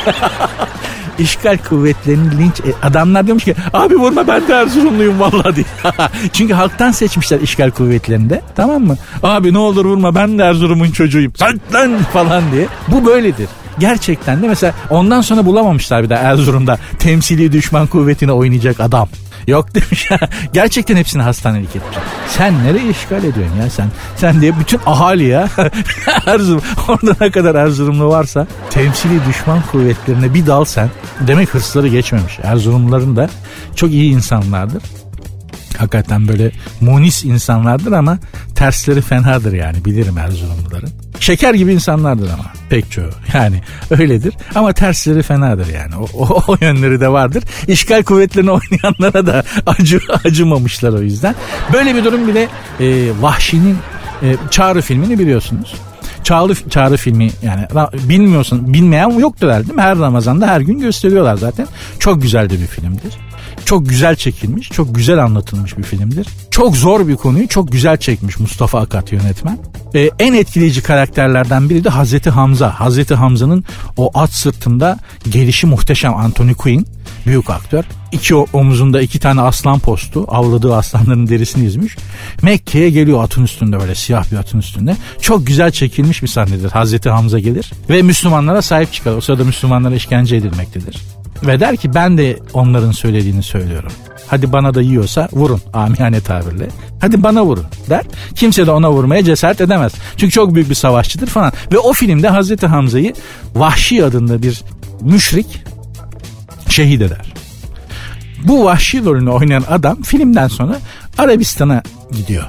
[1.19, 5.65] işgal kuvvetlerinin linç e, adamlar diyormuş ki abi vurma ben de Erzurumluyum vallahi diye.
[6.33, 8.97] Çünkü halktan seçmişler işgal kuvvetlerinde tamam mı?
[9.23, 11.33] Abi ne olur vurma ben de Erzurum'un çocuğuyum.
[11.35, 12.67] Sen lan falan diye.
[12.87, 13.47] Bu böyledir.
[13.79, 19.09] Gerçekten de mesela ondan sonra bulamamışlar bir daha Erzurum'da temsili düşman kuvvetine oynayacak adam.
[19.47, 20.19] Yok demiş ya.
[20.53, 21.97] Gerçekten hepsini hastanelik etmiş.
[22.29, 23.87] Sen nereye işgal ediyorsun ya sen?
[24.15, 25.49] Sen diye bütün ahali ya.
[26.25, 26.61] Erzurum.
[26.87, 30.89] Orada ne kadar Erzurumlu varsa temsili düşman kuvvetlerine bir dal sen.
[31.19, 32.39] Demek hırsları geçmemiş.
[32.43, 33.29] Erzurumluların da
[33.75, 34.83] çok iyi insanlardır.
[35.77, 38.17] Hakikaten böyle munis insanlardır ama
[38.55, 40.89] tersleri fenadır yani bilirim Erzurumluların.
[41.19, 43.61] Şeker gibi insanlardır ama pek çoğu yani
[43.91, 47.43] öyledir ama tersleri fenadır yani o, o, o yönleri de vardır.
[47.67, 51.35] İşgal kuvvetlerini oynayanlara da acı, acımamışlar o yüzden.
[51.73, 52.47] Böyle bir durum bile
[52.79, 53.77] e, Vahşi'nin
[54.23, 55.75] e, Çağrı filmini biliyorsunuz.
[56.23, 57.67] Çağrı, Çağrı filmi yani
[58.09, 59.81] bilmiyorsun bilmeyen yoktur herhalde değil mi?
[59.81, 61.67] Her Ramazan'da her gün gösteriyorlar zaten.
[61.99, 63.13] Çok güzel de bir filmdir.
[63.65, 66.27] Çok güzel çekilmiş, çok güzel anlatılmış bir filmdir.
[66.51, 69.59] Çok zor bir konuyu çok güzel çekmiş Mustafa Akat yönetmen.
[69.95, 72.79] Ee, en etkileyici karakterlerden biri de Hazreti Hamza.
[72.79, 73.63] Hazreti Hamza'nın
[73.97, 76.87] o at sırtında gelişi muhteşem Anthony Quinn.
[77.25, 77.83] Büyük aktör.
[78.11, 80.25] İki omuzunda iki tane aslan postu.
[80.27, 81.97] Avladığı aslanların derisini yüzmüş.
[82.41, 84.97] Mekke'ye geliyor atın üstünde böyle siyah bir atın üstünde.
[85.21, 86.71] Çok güzel çekilmiş bir sahnedir.
[86.71, 89.15] Hazreti Hamza gelir ve Müslümanlara sahip çıkar.
[89.15, 91.14] O sırada Müslümanlara işkence edilmektedir.
[91.47, 93.91] Ve der ki ben de onların söylediğini söylüyorum.
[94.27, 96.67] Hadi bana da yiyorsa vurun amiyane tabirle.
[97.01, 98.03] Hadi bana vurun der.
[98.35, 99.93] Kimse de ona vurmaya cesaret edemez.
[100.17, 101.51] Çünkü çok büyük bir savaşçıdır falan.
[101.71, 103.13] Ve o filmde Hazreti Hamza'yı
[103.55, 104.63] Vahşi adında bir
[105.01, 105.63] müşrik
[106.69, 107.33] şehit eder.
[108.43, 110.79] Bu vahşi rolünü oynayan adam filmden sonra
[111.17, 112.43] Arabistan'a gidiyor.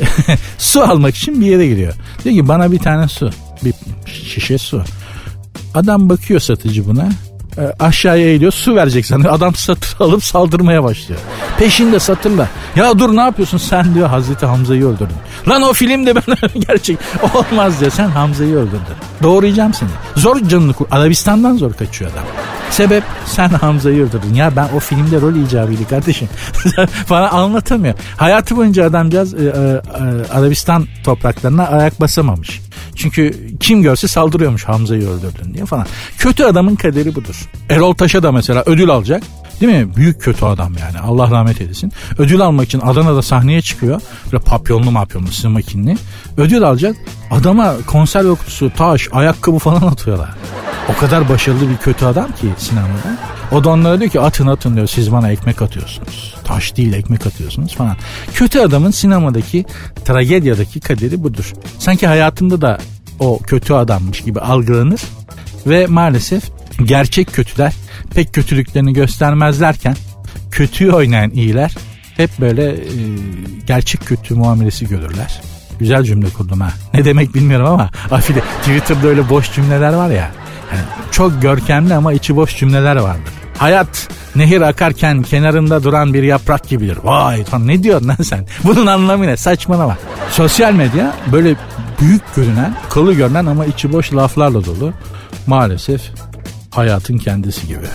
[0.58, 1.94] su almak için bir yere gidiyor.
[2.24, 3.30] Diyor ki bana bir tane su.
[3.64, 3.74] Bir
[4.06, 4.82] şişe su.
[5.74, 7.08] Adam bakıyor satıcı buna.
[7.58, 9.30] E, aşağıya eğiliyor su verecek sana.
[9.30, 11.20] Adam satır alıp saldırmaya başlıyor.
[11.58, 12.48] Peşinde satırla.
[12.76, 15.16] Ya dur ne yapıyorsun sen diyor Hazreti Hamza'yı öldürdün.
[15.48, 16.22] Lan o filmde ben
[16.68, 16.98] gerçek
[17.34, 18.96] olmaz diyor sen Hamza'yı öldürdün.
[19.22, 19.88] Doğrayacağım seni.
[20.16, 20.86] Zor canını kur.
[20.90, 22.24] Arabistan'dan zor kaçıyor adam.
[22.70, 24.34] Sebep sen Hamza'yı öldürdün.
[24.34, 26.28] Ya ben o filmde rol icabıydı kardeşim.
[27.10, 27.94] Bana anlatamıyor.
[28.16, 29.52] Hayatı boyunca adamcağız e, e, e,
[30.32, 32.60] Arabistan topraklarına ayak basamamış.
[32.96, 35.86] Çünkü kim görse saldırıyormuş Hamza'yı öldürdün diye falan.
[36.18, 37.48] Kötü adamın kaderi budur.
[37.70, 39.22] Erol Taş'a da mesela ödül alacak.
[39.62, 39.96] Değil mi?
[39.96, 40.98] Büyük kötü adam yani.
[40.98, 41.92] Allah rahmet eylesin.
[42.18, 44.00] Ödül almak için Adana'da sahneye çıkıyor.
[44.32, 45.96] Böyle papyonlu mapyonlu smakinli.
[46.36, 46.96] Ödül alacak.
[47.30, 50.30] Adama konserve kutusu, taş, ayakkabı falan atıyorlar.
[50.88, 53.18] O kadar başarılı bir kötü adam ki sinemada.
[53.52, 56.34] O da onlara diyor ki atın atın diyor siz bana ekmek atıyorsunuz.
[56.44, 57.96] Taş değil ekmek atıyorsunuz falan.
[58.34, 59.64] Kötü adamın sinemadaki
[60.04, 61.52] tragedyadaki kaderi budur.
[61.78, 62.78] Sanki hayatında da
[63.18, 65.00] o kötü adammış gibi algılanır
[65.66, 66.42] ve maalesef
[66.84, 67.72] gerçek kötüler
[68.12, 69.96] pek kötülüklerini göstermezlerken
[70.50, 71.74] kötüyü oynayan iyiler
[72.16, 72.78] hep böyle e,
[73.66, 75.40] gerçek kötü muamelesi görürler.
[75.78, 76.72] Güzel cümle kurdum ha.
[76.94, 80.30] Ne demek bilmiyorum ama afide Twitter'da öyle boş cümleler var ya.
[80.72, 83.32] Yani çok görkemli ama içi boş cümleler vardır.
[83.58, 86.98] Hayat nehir akarken kenarında duran bir yaprak gibidir.
[87.02, 88.46] Vay lan ne diyorsun lan sen?
[88.64, 89.36] Bunun anlamı ne?
[89.36, 89.96] Saçmalama.
[90.30, 91.54] Sosyal medya böyle
[92.00, 94.92] büyük görünen, kılı görünen ama içi boş laflarla dolu.
[95.46, 96.02] Maalesef
[96.72, 97.86] hayatın kendisi gibi.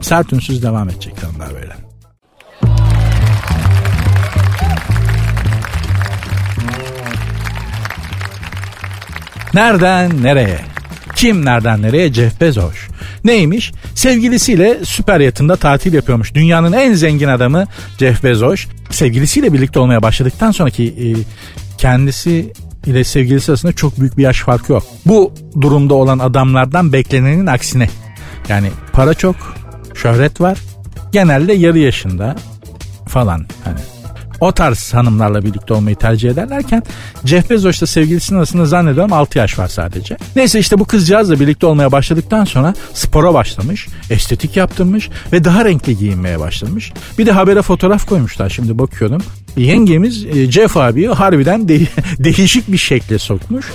[0.00, 1.76] Sert ünsüz devam edecek hanımlar böyle.
[9.54, 10.58] Nereden nereye?
[11.16, 12.12] Kim nereden nereye?
[12.12, 12.76] Jeff Bezos.
[13.24, 13.72] Neymiş?
[13.94, 16.34] Sevgilisiyle süper yatında tatil yapıyormuş.
[16.34, 17.66] Dünyanın en zengin adamı
[17.98, 18.66] Jeff Bezos.
[18.90, 21.06] Sevgilisiyle birlikte olmaya başladıktan sonraki e,
[21.78, 22.52] kendisi
[22.88, 24.82] ile sevgilisi arasında çok büyük bir yaş farkı yok.
[25.06, 27.90] Bu durumda olan adamlardan beklenenin aksine.
[28.48, 29.36] Yani para çok,
[29.94, 30.58] şöhret var.
[31.12, 32.36] Genelde yarı yaşında
[33.08, 33.80] falan hani
[34.40, 36.82] o tarz hanımlarla birlikte olmayı tercih ederlerken
[37.24, 40.16] Jeff Bezos'la sevgilisinin arasında zannediyorum 6 yaş var sadece.
[40.36, 45.98] Neyse işte bu kızcağızla birlikte olmaya başladıktan sonra spora başlamış, estetik yaptırmış ve daha renkli
[45.98, 46.92] giyinmeye başlamış.
[47.18, 49.22] Bir de habere fotoğraf koymuşlar şimdi bakıyorum.
[49.56, 51.80] Yengemiz e, Jeff abiyi harbiden de-
[52.18, 53.66] değişik bir şekle sokmuş.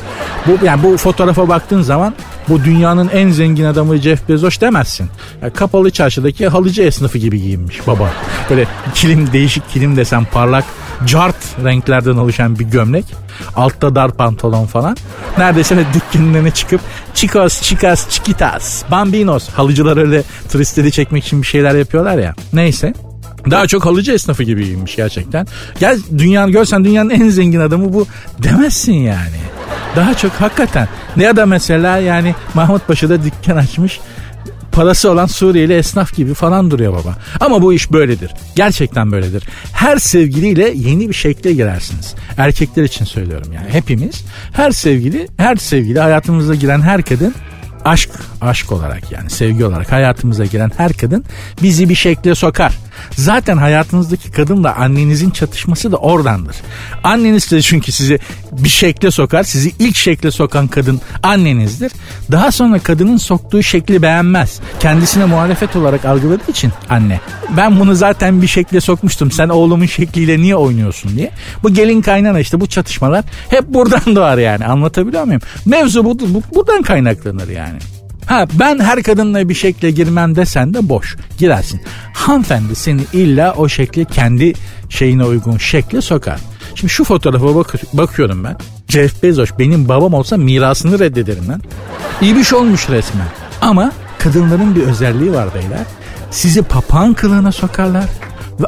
[0.47, 2.13] Bu yani bu fotoğrafa baktığın zaman
[2.49, 5.09] bu dünyanın en zengin adamı Jeff Bezos demezsin.
[5.41, 8.09] Yani kapalı çarşıdaki halıcı esnafı gibi giyinmiş baba.
[8.49, 10.65] Böyle kilim değişik kilim desem parlak
[11.05, 13.05] cart renklerden oluşan bir gömlek.
[13.55, 14.97] Altta dar pantolon falan.
[15.37, 16.81] Neredeyse de dükkanın önüne çıkıp
[17.13, 19.49] chicos, chicas, chiquitas, bambinos.
[19.49, 22.35] Halıcılar öyle turistleri çekmek için bir şeyler yapıyorlar ya.
[22.53, 22.93] Neyse.
[23.51, 25.47] Daha çok halıcı esnafı gibi giyinmiş gerçekten.
[25.79, 28.07] Gel dünyanın görsen dünyanın en zengin adamı bu
[28.43, 29.37] demezsin yani.
[29.95, 30.87] Daha çok hakikaten.
[31.17, 33.99] Ya da mesela yani Mahmut Paşa'da dükkan açmış
[34.73, 37.17] parası olan Suriyeli esnaf gibi falan duruyor baba.
[37.39, 38.31] Ama bu iş böyledir.
[38.55, 39.43] Gerçekten böyledir.
[39.73, 42.15] Her sevgiliyle yeni bir şekle girersiniz.
[42.37, 44.25] Erkekler için söylüyorum yani hepimiz.
[44.53, 47.35] Her sevgili, her sevgili hayatımıza giren her kadın
[47.85, 48.09] aşk,
[48.41, 51.25] aşk olarak yani sevgi olarak hayatımıza giren her kadın
[51.61, 52.73] bizi bir şekle sokar.
[53.15, 56.55] Zaten hayatınızdaki kadınla annenizin çatışması da oradandır.
[57.03, 58.19] Anneniz de çünkü sizi
[58.51, 59.43] bir şekle sokar.
[59.43, 61.91] Sizi ilk şekle sokan kadın annenizdir.
[62.31, 64.59] Daha sonra kadının soktuğu şekli beğenmez.
[64.79, 67.19] Kendisine muhalefet olarak algıladığı için anne.
[67.57, 69.31] Ben bunu zaten bir şekle sokmuştum.
[69.31, 71.31] Sen oğlumun şekliyle niye oynuyorsun diye.
[71.63, 74.65] Bu gelin kaynana işte bu çatışmalar hep buradan doğar yani.
[74.65, 75.41] Anlatabiliyor muyum?
[75.65, 77.79] Mevzu bu, bu buradan kaynaklanır yani.
[78.25, 81.15] Ha ben her kadınla bir şekle girmem desen de boş.
[81.37, 81.81] Girersin.
[82.13, 84.53] Hanımefendi seni illa o şekli kendi
[84.89, 86.39] şeyine uygun şekle sokar.
[86.75, 88.57] Şimdi şu fotoğrafa bak- bakıyorum ben.
[88.87, 91.61] Jeff Bezos benim babam olsa mirasını reddederim ben.
[92.21, 93.27] İyi bir şey olmuş resmen.
[93.61, 95.85] Ama kadınların bir özelliği var beyler.
[96.31, 98.05] Sizi papağan kılığına sokarlar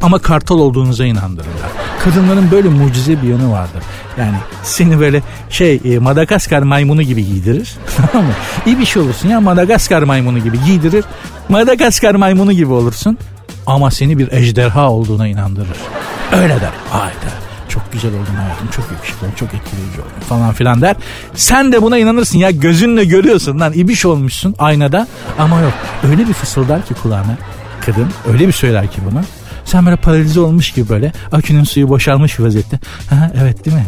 [0.02, 1.70] ama kartal olduğunuza inandırırlar.
[2.04, 3.84] Kadınların böyle mucize bir yanı vardır.
[4.18, 7.76] Yani seni böyle şey e, Madagaskar maymunu gibi giydirir.
[8.12, 8.34] Tamam mı?
[8.66, 11.06] İyi bir şey olursun ya Madagaskar maymunu gibi giydirir.
[11.50, 13.18] Madagaskar maymunu gibi olursun.
[13.68, 15.78] Ama seni bir ejderha olduğuna inandırır.
[16.32, 16.72] Öyle der.
[16.90, 20.96] Hayda çok güzel oldun hayatım çok yakışıklı çok etkileyici oldun falan filan der.
[21.36, 25.08] Sen de buna inanırsın ya gözünle görüyorsun lan ibiş olmuşsun aynada
[25.40, 25.74] ama yok
[26.10, 27.38] öyle bir fısıldar ki kulağına
[27.86, 29.22] kadın öyle bir söyler ki bunu.
[29.66, 32.80] Sen böyle paralize olmuş gibi böyle akünün suyu boşalmış vaziyette.
[33.10, 33.86] Ha, evet değil mi?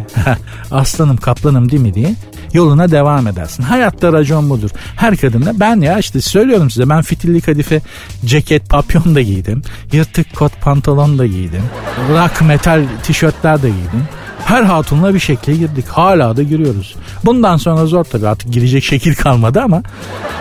[0.72, 2.16] Aslanım kaplanım değil mi diye
[2.54, 3.64] yoluna devam edersin.
[3.64, 4.70] Hayatta racon budur.
[4.96, 7.82] Her kadında ben ya işte söylüyorum size ben fitilli kadife
[8.26, 9.62] ceket papyon da giydim.
[9.92, 11.64] Yırtık kot pantolon da giydim.
[12.10, 14.08] Rock metal tişörtler de giydim.
[14.48, 15.88] Her hatunla bir şekle girdik.
[15.88, 16.96] Hala da giriyoruz.
[17.26, 19.84] Bundan sonra zor tabii artık girecek şekil kalmadı ama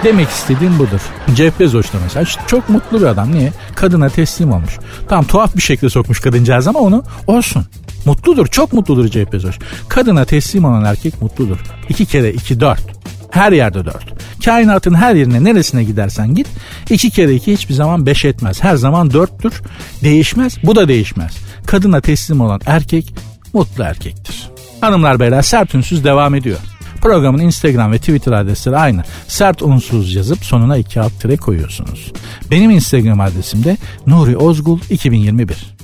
[0.05, 1.01] demek istediğim budur.
[1.37, 3.33] Jeff Bezos da mesela çok mutlu bir adam.
[3.33, 3.53] Niye?
[3.75, 4.79] Kadına teslim olmuş.
[5.09, 7.64] Tamam tuhaf bir şekilde sokmuş kadıncağız ama onu olsun.
[8.05, 9.55] Mutludur çok mutludur Jeff Bezos.
[9.88, 11.59] Kadına teslim olan erkek mutludur.
[11.88, 12.83] İki kere iki dört.
[13.31, 14.05] Her yerde dört.
[14.45, 16.47] Kainatın her yerine neresine gidersen git.
[16.90, 18.62] iki kere iki hiçbir zaman beş etmez.
[18.62, 19.62] Her zaman dörttür.
[20.05, 20.59] Değişmez.
[20.62, 21.37] Bu da değişmez.
[21.66, 23.14] Kadına teslim olan erkek
[23.53, 24.51] mutlu erkektir.
[24.81, 26.59] Hanımlar beyler sert ünsüz devam ediyor.
[27.01, 29.05] Programın Instagram ve Twitter adresleri aynı.
[29.29, 32.13] Sert unsuz yazıp sonuna iki alt tire koyuyorsunuz.
[32.51, 35.77] Benim Instagram adresim de Nuri Ozgul 2021.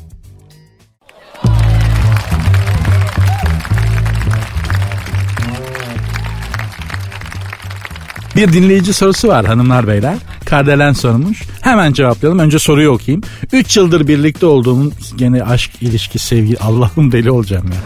[8.37, 10.17] Bir dinleyici sorusu var hanımlar beyler.
[10.53, 11.43] Kardelen sormuş.
[11.61, 12.39] Hemen cevaplayalım.
[12.39, 13.23] Önce soruyu okuyayım.
[13.53, 16.61] 3 yıldır birlikte olduğum gene aşk, ilişki, sevgi.
[16.61, 17.81] Allah'ım deli olacağım ya.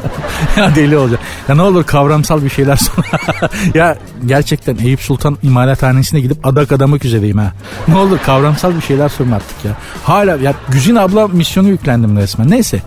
[0.65, 1.23] ya deli olacağım.
[1.49, 3.05] Ya ne olur kavramsal bir şeyler sor.
[3.75, 7.53] ya gerçekten Eyüp Sultan imalathanesine gidip adak adamak üzereyim ha.
[7.89, 9.73] Ne olur kavramsal bir şeyler sorun artık ya.
[10.05, 12.51] Hala ya Güzin abla misyonu yüklendim resmen.
[12.51, 12.83] Neyse.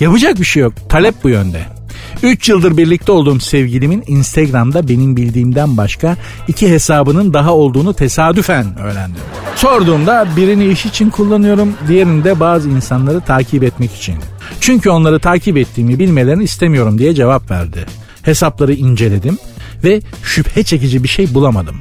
[0.00, 0.72] Yapacak bir şey yok.
[0.88, 1.75] Talep bu yönde.
[2.22, 6.16] 3 yıldır birlikte olduğum sevgilimin Instagram'da benim bildiğimden başka
[6.48, 9.20] iki hesabının daha olduğunu tesadüfen öğrendim.
[9.56, 14.14] Sorduğumda birini iş için kullanıyorum, diğerini de bazı insanları takip etmek için.
[14.60, 17.86] Çünkü onları takip ettiğimi bilmelerini istemiyorum diye cevap verdi.
[18.22, 19.38] Hesapları inceledim
[19.84, 21.76] ve şüphe çekici bir şey bulamadım.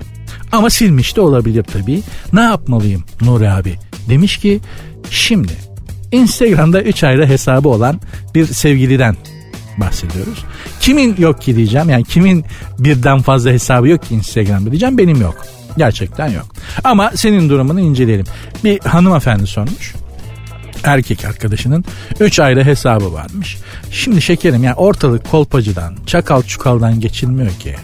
[0.51, 2.01] Ama silmiş de olabilir tabii.
[2.33, 3.75] Ne yapmalıyım Nuri abi?
[4.09, 4.59] Demiş ki
[5.09, 5.53] şimdi
[6.11, 7.99] Instagram'da 3 ayrı hesabı olan
[8.35, 9.15] bir sevgiliden
[9.77, 10.45] bahsediyoruz.
[10.79, 12.45] Kimin yok ki diyeceğim yani kimin
[12.79, 15.45] birden fazla hesabı yok ki Instagram'da diyeceğim benim yok.
[15.77, 16.45] Gerçekten yok.
[16.83, 18.25] Ama senin durumunu inceleyelim.
[18.63, 19.93] Bir hanımefendi sormuş
[20.85, 21.85] erkek arkadaşının
[22.19, 23.57] 3 ayrı hesabı varmış.
[23.91, 27.75] Şimdi şekerim yani ortalık kolpacıdan, çakal çukaldan geçilmiyor ki.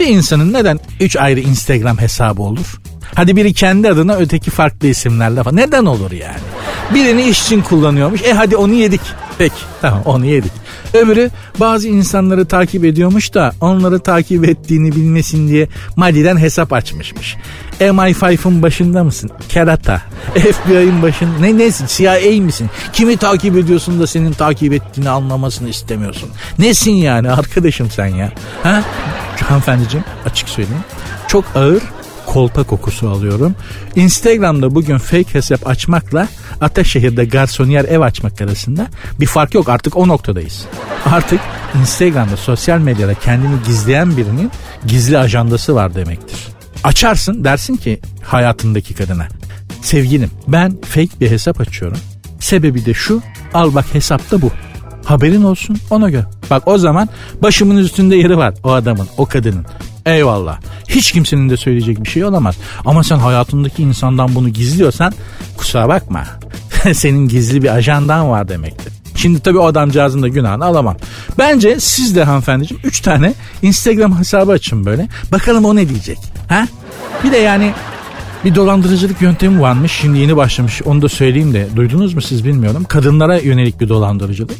[0.00, 2.80] Bir insanın neden 3 ayrı Instagram hesabı olur?
[3.14, 5.56] Hadi biri kendi adına öteki farklı isimlerle falan.
[5.56, 6.38] Neden olur yani?
[6.94, 8.22] Birini iş için kullanıyormuş.
[8.22, 9.00] E hadi onu yedik.
[9.38, 10.52] Peki tamam onu yedik.
[10.96, 11.30] Öbürü
[11.60, 17.36] bazı insanları takip ediyormuş da onları takip ettiğini bilmesin diye Mali'den hesap açmışmış.
[17.80, 19.30] MI5'ın başında mısın?
[19.48, 20.02] Kerata.
[20.34, 21.86] FBI'ın başın ne nesin?
[21.88, 22.70] CIA misin?
[22.92, 26.28] Kimi takip ediyorsun da senin takip ettiğini anlamasını istemiyorsun?
[26.58, 28.32] Nesin yani arkadaşım sen ya?
[28.62, 28.82] Ha?
[29.48, 30.84] Hanımefendiciğim açık söyleyeyim.
[31.28, 31.82] Çok ağır
[32.36, 33.54] kolpa kokusu alıyorum.
[33.94, 36.28] Instagram'da bugün fake hesap açmakla
[36.60, 38.86] Ataşehir'de garsoniyer ev açmak arasında
[39.20, 39.68] bir fark yok.
[39.68, 40.64] Artık o noktadayız.
[41.04, 41.40] Artık
[41.80, 44.50] Instagram'da sosyal medyada kendini gizleyen birinin
[44.86, 46.38] gizli ajandası var demektir.
[46.84, 49.28] Açarsın dersin ki hayatındaki kadına.
[49.82, 51.98] Sevgilim ben fake bir hesap açıyorum.
[52.40, 53.22] Sebebi de şu
[53.54, 54.50] al bak hesapta bu.
[55.06, 56.26] Haberin olsun ona göre.
[56.50, 57.08] Bak o zaman
[57.42, 59.66] başımın üstünde yeri var o adamın o kadının.
[60.06, 60.58] Eyvallah.
[60.88, 62.56] Hiç kimsenin de söyleyecek bir şey olamaz.
[62.84, 65.12] Ama sen hayatındaki insandan bunu gizliyorsan
[65.56, 66.24] kusura bakma.
[66.92, 68.92] Senin gizli bir ajandan var demektir.
[69.16, 70.96] Şimdi tabii o adamcağızın da günahını alamam.
[71.38, 75.08] Bence siz de hanımefendiciğim 3 tane Instagram hesabı açın böyle.
[75.32, 76.18] Bakalım o ne diyecek.
[76.48, 76.68] Ha?
[77.24, 77.72] Bir de yani
[78.44, 79.92] bir dolandırıcılık yöntemi varmış.
[79.92, 80.82] Şimdi yeni başlamış.
[80.82, 81.68] Onu da söyleyeyim de.
[81.76, 82.84] Duydunuz mu siz bilmiyorum.
[82.88, 84.56] Kadınlara yönelik bir dolandırıcılık.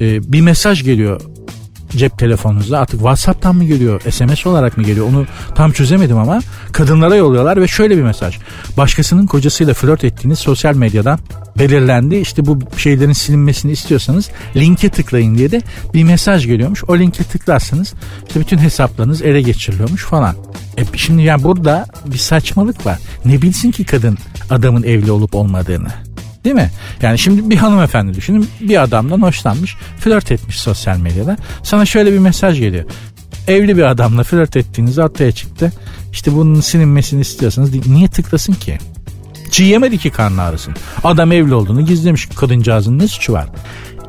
[0.00, 1.20] Ee, bir mesaj geliyor
[1.96, 5.06] cep telefonunuzda artık WhatsApp'tan mı geliyor SMS olarak mı geliyor?
[5.08, 6.40] Onu tam çözemedim ama
[6.72, 8.38] kadınlara yolluyorlar ve şöyle bir mesaj.
[8.76, 11.18] Başkasının kocasıyla flört ettiğiniz sosyal medyadan
[11.58, 12.16] belirlendi.
[12.16, 15.62] İşte bu şeylerin silinmesini istiyorsanız linke tıklayın diye de
[15.94, 16.84] bir mesaj geliyormuş.
[16.84, 17.94] O linke tıklarsanız
[18.28, 20.36] işte bütün hesaplarınız ele geçiriliyormuş falan.
[20.78, 22.98] E şimdi yani burada bir saçmalık var.
[23.24, 24.18] Ne bilsin ki kadın
[24.50, 26.09] adamın evli olup olmadığını
[26.44, 26.70] Değil mi?
[27.02, 31.36] Yani şimdi bir hanımefendi düşünün bir adamdan hoşlanmış flört etmiş sosyal medyada.
[31.62, 32.84] Sana şöyle bir mesaj geliyor.
[33.48, 35.72] Evli bir adamla flört ettiğiniz ortaya çıktı.
[36.12, 38.78] İşte bunun silinmesini istiyorsanız niye tıklasın ki?
[39.50, 40.74] Çiğ yemedi ki karnı ağrısın.
[41.04, 43.48] Adam evli olduğunu gizlemiş kadıncağızın ne suçu var?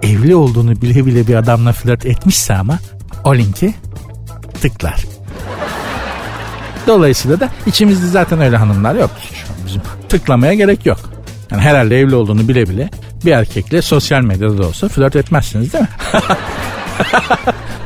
[0.03, 2.79] Evli olduğunu bile bile bir adamla flört etmişse ama
[3.23, 3.73] o linki
[4.61, 5.05] tıklar.
[6.87, 9.11] Dolayısıyla da içimizde zaten öyle hanımlar yok.
[9.67, 10.99] Bizim tıklamaya gerek yok.
[11.51, 12.89] Yani herhalde evli olduğunu bile bile
[13.25, 15.89] bir erkekle sosyal medyada da olsa flört etmezsiniz değil mi?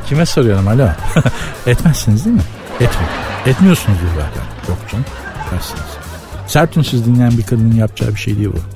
[0.08, 0.88] Kime soruyorum alo?
[1.66, 2.42] etmezsiniz değil mi?
[2.74, 3.10] Etmiyor.
[3.46, 4.42] Etmiyorsunuz zaten.
[4.68, 5.04] Yok canım.
[5.46, 5.82] Etmezsiniz.
[6.46, 6.76] Sert
[7.06, 8.75] dinleyen bir kadının yapacağı bir şey değil bu.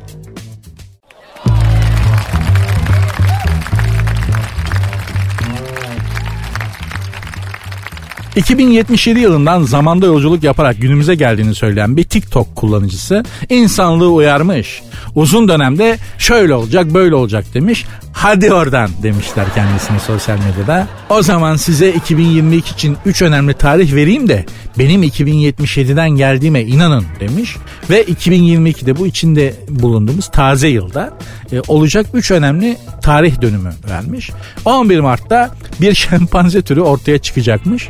[8.36, 14.82] 2077 yılından zamanda yolculuk yaparak günümüze geldiğini söyleyen bir TikTok kullanıcısı insanlığı uyarmış.
[15.14, 17.84] Uzun dönemde şöyle olacak böyle olacak demiş.
[18.22, 20.88] Hadi oradan demişler kendisine sosyal medyada.
[21.10, 24.46] O zaman size 2022 için 3 önemli tarih vereyim de
[24.78, 27.56] benim 2077'den geldiğime inanın demiş.
[27.90, 31.12] Ve 2022'de bu içinde bulunduğumuz taze yılda
[31.52, 34.30] e, olacak 3 önemli tarih dönümü vermiş.
[34.64, 35.50] 11 Mart'ta
[35.80, 37.88] bir şempanze türü ortaya çıkacakmış.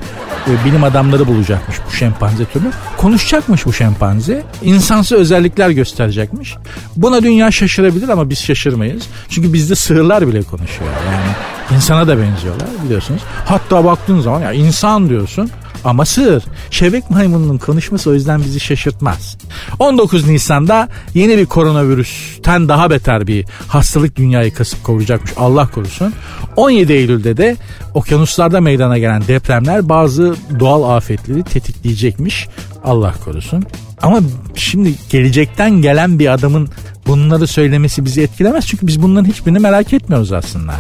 [0.49, 2.70] E, bilim adamları bulacakmış bu şempanze türünü.
[2.97, 4.43] Konuşacakmış bu şempanze.
[4.62, 6.55] İnsansı özellikler gösterecekmiş.
[6.97, 9.03] Buna dünya şaşırabilir ama biz şaşırmayız.
[9.28, 10.91] Çünkü bizde sığırlar bile konuşuyor.
[11.12, 13.23] Yani insana da benziyorlar biliyorsunuz.
[13.45, 15.51] Hatta baktığın zaman ya insan diyorsun
[15.85, 16.43] ama sığır.
[16.71, 19.37] Şebek maymununun konuşması o yüzden bizi şaşırtmaz.
[19.79, 26.14] 19 Nisan'da yeni bir koronavirüsten daha beter bir hastalık dünyayı kasıp kavuracakmış Allah korusun.
[26.57, 27.57] 17 Eylül'de de
[27.95, 32.49] okyanuslarda meydana gelen depremler bazı doğal afetleri tetikleyecekmiş
[32.85, 33.64] Allah korusun.
[34.03, 34.21] Ama
[34.55, 36.69] şimdi gelecekten gelen bir adamın
[37.07, 38.67] bunları söylemesi bizi etkilemez.
[38.67, 40.73] Çünkü biz bunların hiçbirini merak etmiyoruz aslında.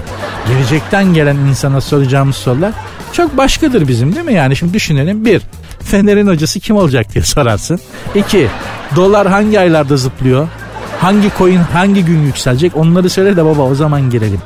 [0.48, 2.72] Gelecekten gelen insana soracağımız sorular
[3.12, 4.34] çok başkadır bizim değil mi?
[4.34, 5.24] Yani şimdi düşünelim.
[5.24, 5.42] Bir,
[5.80, 7.80] Fener'in hocası kim olacak diye sorarsın.
[8.14, 8.48] İki,
[8.96, 10.48] dolar hangi aylarda zıplıyor?
[11.00, 12.76] Hangi coin hangi gün yükselecek?
[12.76, 14.40] Onları söyle de baba o zaman girelim.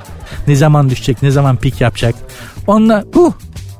[0.46, 2.14] Ne zaman düşecek, ne zaman pik yapacak?
[2.66, 3.34] Onunla bu.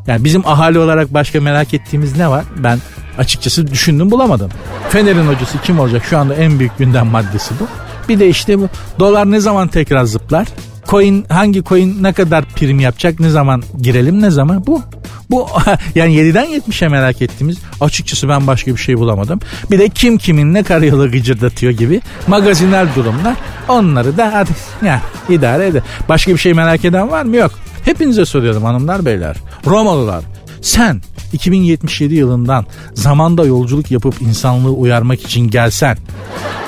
[0.06, 2.44] Yani bizim ahali olarak başka merak ettiğimiz ne var?
[2.58, 2.78] Ben
[3.18, 4.50] açıkçası düşündüm bulamadım.
[4.94, 6.04] Fener'in hocası kim olacak?
[6.10, 7.66] Şu anda en büyük gündem maddesi bu.
[8.08, 8.68] Bir de işte bu
[8.98, 10.48] dolar ne zaman tekrar zıplar?
[10.88, 13.20] Coin hangi coin ne kadar prim yapacak?
[13.20, 14.22] Ne zaman girelim?
[14.22, 14.66] Ne zaman?
[14.66, 14.82] Bu.
[15.30, 15.48] Bu
[15.94, 19.40] yani 7'den 70'e merak ettiğimiz açıkçası ben başka bir şey bulamadım.
[19.70, 23.36] Bir de kim kimin ne karayolu gıcırdatıyor gibi magazinel durumlar.
[23.68, 24.50] Onları da hadi
[24.86, 25.82] ya idare eder.
[26.08, 27.36] Başka bir şey merak eden var mı?
[27.36, 27.52] Yok.
[27.84, 29.36] Hepinize soruyorum hanımlar beyler.
[29.66, 30.24] Romalılar
[30.64, 31.02] sen
[31.32, 35.98] 2077 yılından zamanda yolculuk yapıp insanlığı uyarmak için gelsen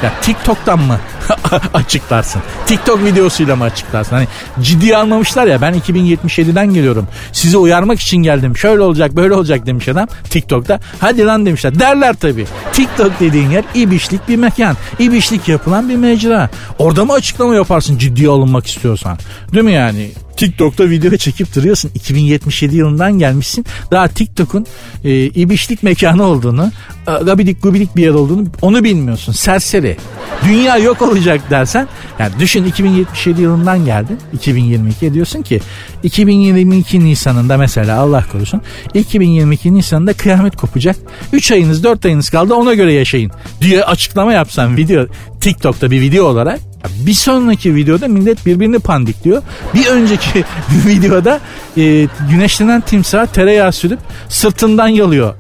[0.03, 0.99] ya TikTok'tan mı
[1.75, 2.43] açıklarsın?
[2.67, 4.17] TikTok videosuyla mı açıklarsın?
[4.17, 4.27] Hani
[4.61, 7.09] ciddiye almamışlar ya ben 2077'den geliyorum.
[7.33, 8.57] Sizi uyarmak için geldim.
[8.57, 10.81] Şöyle olacak böyle olacak demiş adam TikTok'ta.
[11.01, 11.79] Hadi lan demişler.
[11.79, 12.47] Derler tabii.
[12.73, 14.77] TikTok dediğin yer ibişlik bir mekan.
[14.99, 16.51] İbişlik yapılan bir mecra.
[16.79, 19.19] Orada mı açıklama yaparsın ciddiye alınmak istiyorsan?
[19.53, 20.11] Değil mi yani?
[20.37, 21.91] TikTok'ta video çekip duruyorsun.
[21.95, 23.67] 2077 yılından gelmişsin.
[23.91, 24.67] Daha TikTok'un
[25.05, 26.71] e, ibişlik mekanı olduğunu,
[27.07, 29.33] gabidik gubidik bir yer olduğunu onu bilmiyorsun.
[29.33, 29.97] Serseri.
[30.45, 34.19] Dünya yok olacak dersen yani düşün 2077 yılından geldin.
[34.33, 35.61] 2022 diyorsun ki
[36.03, 38.63] 2022 Nisan'ında mesela Allah korusun
[38.95, 40.97] 2022 Nisan'ında kıyamet kopacak.
[41.33, 43.31] 3 ayınız 4 ayınız kaldı ona göre yaşayın
[43.61, 45.07] diye açıklama yapsan video
[45.41, 46.61] TikTok'ta bir video olarak
[47.07, 49.43] bir sonraki videoda millet birbirini pandikliyor.
[49.75, 50.45] Bir önceki
[50.87, 51.41] videoda
[51.77, 55.35] e, güneşlenen timsah tereyağı sürüp sırtından yalıyor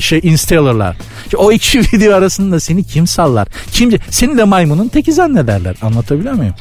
[0.00, 0.96] şey installerlar.
[1.36, 3.48] O iki video arasında seni kim sallar?
[3.72, 5.76] Kim seni de maymunun teki zannederler.
[5.82, 6.54] Anlatabiliyor muyum?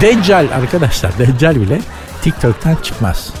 [0.00, 1.80] Deccal arkadaşlar Deccal bile
[2.22, 3.32] TikTok'tan çıkmaz.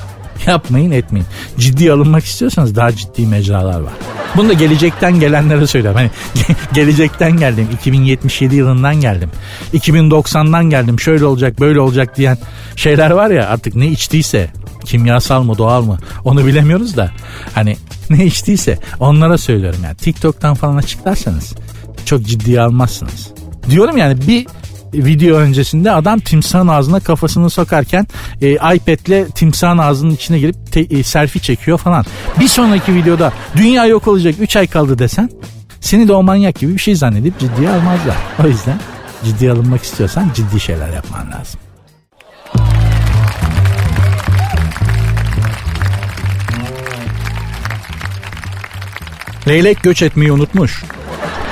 [0.46, 1.26] Yapmayın etmeyin.
[1.58, 3.92] Ciddi alınmak istiyorsanız daha ciddi mecralar var.
[4.36, 6.00] Bunu da gelecekten gelenlere söylüyorum.
[6.00, 6.10] Hani
[6.72, 7.68] gelecekten geldim.
[7.74, 9.30] 2077 yılından geldim.
[9.74, 11.00] 2090'dan geldim.
[11.00, 12.38] Şöyle olacak böyle olacak diyen
[12.76, 14.50] şeyler var ya artık ne içtiyse
[14.84, 17.10] kimyasal mı doğal mı onu bilemiyoruz da
[17.54, 17.76] hani
[18.10, 21.54] ne içtiyse onlara söylüyorum yani TikTok'tan falan açıklarsanız
[22.04, 23.28] çok ciddiye almazsınız.
[23.70, 24.46] Diyorum yani bir
[24.94, 28.06] video öncesinde adam timsahın ağzına kafasını sokarken
[28.40, 32.04] e, iPad'le timsahın ağzının içine girip te, e, selfie çekiyor falan.
[32.40, 35.30] Bir sonraki videoda dünya yok olacak 3 ay kaldı desen
[35.80, 38.16] seni de o manyak gibi bir şey zannedip ciddiye almazlar.
[38.44, 38.80] O yüzden
[39.24, 41.60] ciddiye alınmak istiyorsan ciddi şeyler yapman lazım.
[49.48, 50.82] Leylek göç etmeyi unutmuş.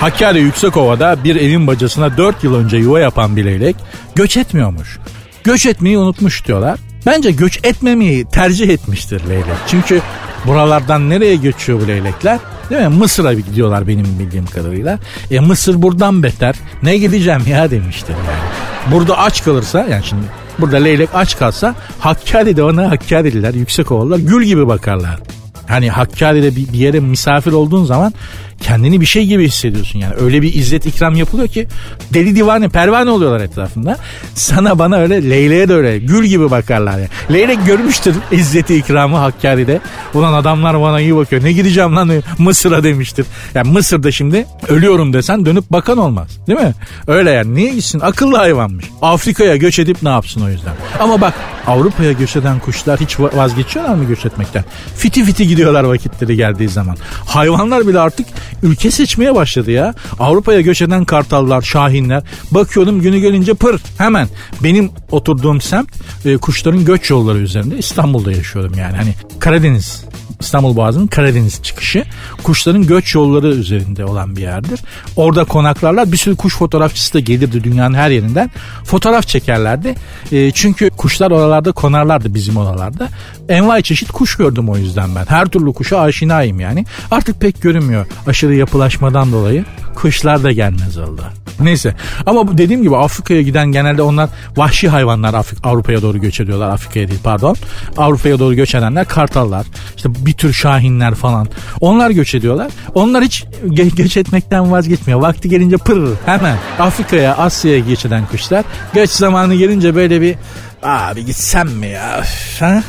[0.01, 3.77] Hakkari Yüksekova'da bir evin bacasına 4 yıl önce yuva yapan bir leylek
[4.15, 4.99] göç etmiyormuş.
[5.45, 6.79] Göç etmeyi unutmuş diyorlar.
[7.07, 9.57] Bence göç etmemeyi tercih etmiştir leylek.
[9.67, 10.01] Çünkü
[10.47, 12.39] buralardan nereye göçüyor bu leylekler?
[12.71, 12.89] Değil mi?
[12.89, 14.99] Mısır'a gidiyorlar benim bildiğim kadarıyla.
[15.31, 16.55] E Mısır buradan beter.
[16.83, 18.93] Ne gideceğim ya demiştir yani.
[18.93, 20.25] Burada aç kalırsa yani şimdi
[20.59, 25.21] burada leylek aç kalsa Hakkari'de ona Hakkari'liler yüksek ovalılar gül gibi bakarlar.
[25.69, 28.13] Hani Hakkari'de bir, bir yere misafir olduğun zaman
[28.61, 30.15] kendini bir şey gibi hissediyorsun yani.
[30.21, 31.69] Öyle bir izzet ikram yapılıyor ki
[32.15, 33.99] deli divane pervane oluyorlar etrafında.
[34.35, 37.09] Sana bana öyle Leyle'ye de öyle gül gibi bakarlar yani.
[37.33, 39.81] Leylek görmüştür izzeti ikramı Hakkari'de.
[40.15, 41.45] Ulan adamlar bana iyi bakıyor.
[41.45, 43.27] Ne gideceğim lan Mısır'a demiştir.
[43.55, 46.29] Yani Mısır'da şimdi ölüyorum desen dönüp bakan olmaz.
[46.47, 46.75] Değil mi?
[47.07, 47.55] Öyle yani.
[47.55, 48.01] Niye gitsin?
[48.01, 48.85] Akıllı hayvanmış.
[49.03, 50.73] Afrika'ya göç edip ne yapsın o yüzden?
[51.01, 51.35] Ama bak
[51.67, 54.65] Avrupa'ya göç eden kuşlar hiç vazgeçiyorlar mı göç etmekten?
[54.97, 56.97] Fiti fiti gidiyorlar vakitleri geldiği zaman.
[57.27, 58.27] Hayvanlar bile artık
[58.63, 59.95] ülke seçmeye başladı ya.
[60.19, 62.23] Avrupa'ya göç eden kartallar, şahinler.
[62.51, 64.29] Bakıyordum günü gelince pır hemen.
[64.61, 65.89] Benim oturduğum semt
[66.25, 68.97] e, kuşların göç yolları üzerinde İstanbul'da yaşıyorum yani.
[68.97, 70.05] Hani Karadeniz
[70.41, 72.05] İstanbul Boğazı'nın Karadeniz çıkışı
[72.43, 74.81] kuşların göç yolları üzerinde olan bir yerdir.
[75.17, 78.51] Orada konaklarlar bir sürü kuş fotoğrafçısı da gelirdi dünyanın her yerinden.
[78.85, 79.95] Fotoğraf çekerlerdi.
[80.33, 83.09] E, çünkü kuşlar oralarda konarlardı bizim oralarda.
[83.49, 85.25] Envai çeşit kuş gördüm o yüzden ben.
[85.29, 86.85] Her türlü kuşa aşinayım yani.
[87.11, 88.07] Artık pek görünmüyor
[88.37, 89.65] aşırı yapılaşmadan dolayı.
[89.95, 91.23] Kuşlar da gelmez oldu.
[91.61, 91.95] Neyse
[92.27, 96.71] ama bu dediğim gibi Afrika'ya giden genelde onlar vahşi hayvanlar Afrik Avrupa'ya doğru göç ediyorlar.
[96.71, 97.57] Afrika'ya değil pardon.
[97.97, 99.67] Avrupa'ya doğru göç edenler kartallar.
[99.97, 101.49] İşte bir tür şahinler falan.
[101.81, 102.73] Onlar göç ediyorlar.
[102.95, 105.21] Onlar hiç ge- göç etmekten vazgeçmiyor.
[105.21, 108.65] Vakti gelince pır hemen Afrika'ya Asya'ya göç eden kuşlar.
[108.95, 110.37] Göç zamanı gelince böyle bir
[110.83, 112.23] abi gitsem mi ya?
[112.61, 112.83] Ha?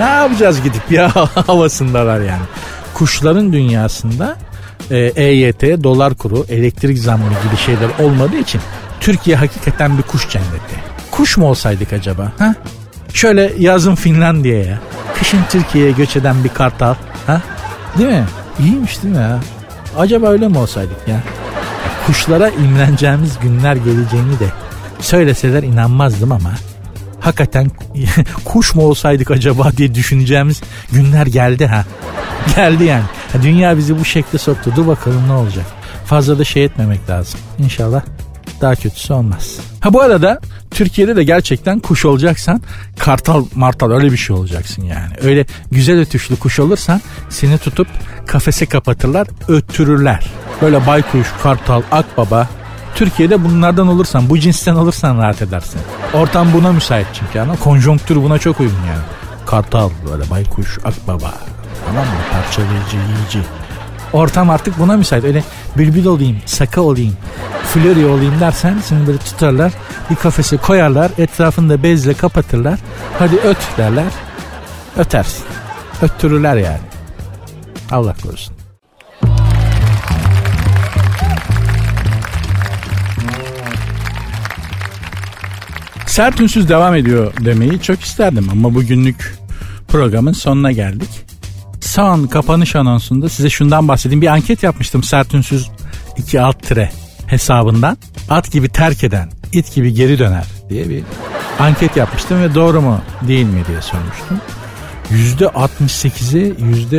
[0.00, 1.12] Ne yapacağız gidip ya
[1.46, 2.42] havasındalar yani.
[2.94, 4.36] Kuşların dünyasında
[4.90, 8.60] e, EYT, dolar kuru, elektrik zammı gibi şeyler olmadığı için
[9.00, 10.76] Türkiye hakikaten bir kuş cenneti.
[11.10, 12.32] Kuş mu olsaydık acaba?
[12.38, 12.54] Ha?
[13.12, 14.78] Şöyle yazın Finlandiya'ya,
[15.18, 16.94] kışın Türkiye'ye göç eden bir kartal.
[17.26, 17.40] Ha?
[17.98, 18.24] Değil mi?
[18.60, 19.38] İyiymiş değil mi ya?
[19.98, 21.20] Acaba öyle mi olsaydık ya?
[22.06, 24.46] Kuşlara imreneceğimiz günler geleceğini de
[25.00, 26.50] söyleseler inanmazdım ama
[27.26, 27.70] hakikaten
[28.44, 30.62] kuş mu olsaydık acaba diye düşüneceğimiz
[30.92, 31.84] günler geldi ha.
[32.56, 33.04] geldi yani.
[33.42, 34.72] Dünya bizi bu şekilde soktu.
[34.76, 35.64] Dur bakalım ne olacak.
[36.04, 37.40] Fazla da şey etmemek lazım.
[37.58, 38.02] İnşallah
[38.60, 39.56] daha kötüsü olmaz.
[39.80, 42.62] Ha bu arada Türkiye'de de gerçekten kuş olacaksan
[42.98, 45.12] kartal martal öyle bir şey olacaksın yani.
[45.22, 47.88] Öyle güzel ötüşlü kuş olursan seni tutup
[48.26, 50.26] kafese kapatırlar öttürürler.
[50.62, 52.48] Böyle baykuş, kartal, akbaba
[52.96, 55.80] Türkiye'de bunlardan olursan bu cinsten olursan rahat edersin.
[56.14, 59.02] Ortam buna müsait çünkü yani konjonktür buna çok uygun yani.
[59.46, 61.34] Kartal böyle baykuş, akbaba
[61.86, 62.12] tamam mı?
[62.32, 63.48] Parçalayıcı, yiyici.
[64.12, 65.24] Ortam artık buna müsait.
[65.24, 65.44] Öyle
[65.76, 67.16] bülbül olayım, saka olayım,
[67.62, 69.72] flori olayım dersen seni böyle tutarlar.
[70.10, 71.10] Bir kafese koyarlar.
[71.18, 72.78] Etrafını da bezle kapatırlar.
[73.18, 74.12] Hadi öt derler.
[74.96, 75.44] Ötersin.
[76.02, 76.80] Öttürürler yani.
[77.90, 78.65] Allah korusun.
[86.16, 89.38] Sert ünsüz devam ediyor demeyi çok isterdim ama bugünlük
[89.88, 91.08] programın sonuna geldik.
[91.80, 94.22] Son kapanış anonsunda size şundan bahsedeyim.
[94.22, 95.70] Bir anket yapmıştım Sert Ünsüz
[96.16, 96.90] 2 alt tire
[97.26, 97.98] hesabından.
[98.30, 101.02] At gibi terk eden, it gibi geri döner diye bir
[101.58, 104.40] anket yapmıştım ve doğru mu değil mi diye sormuştum.
[105.10, 106.50] %68'e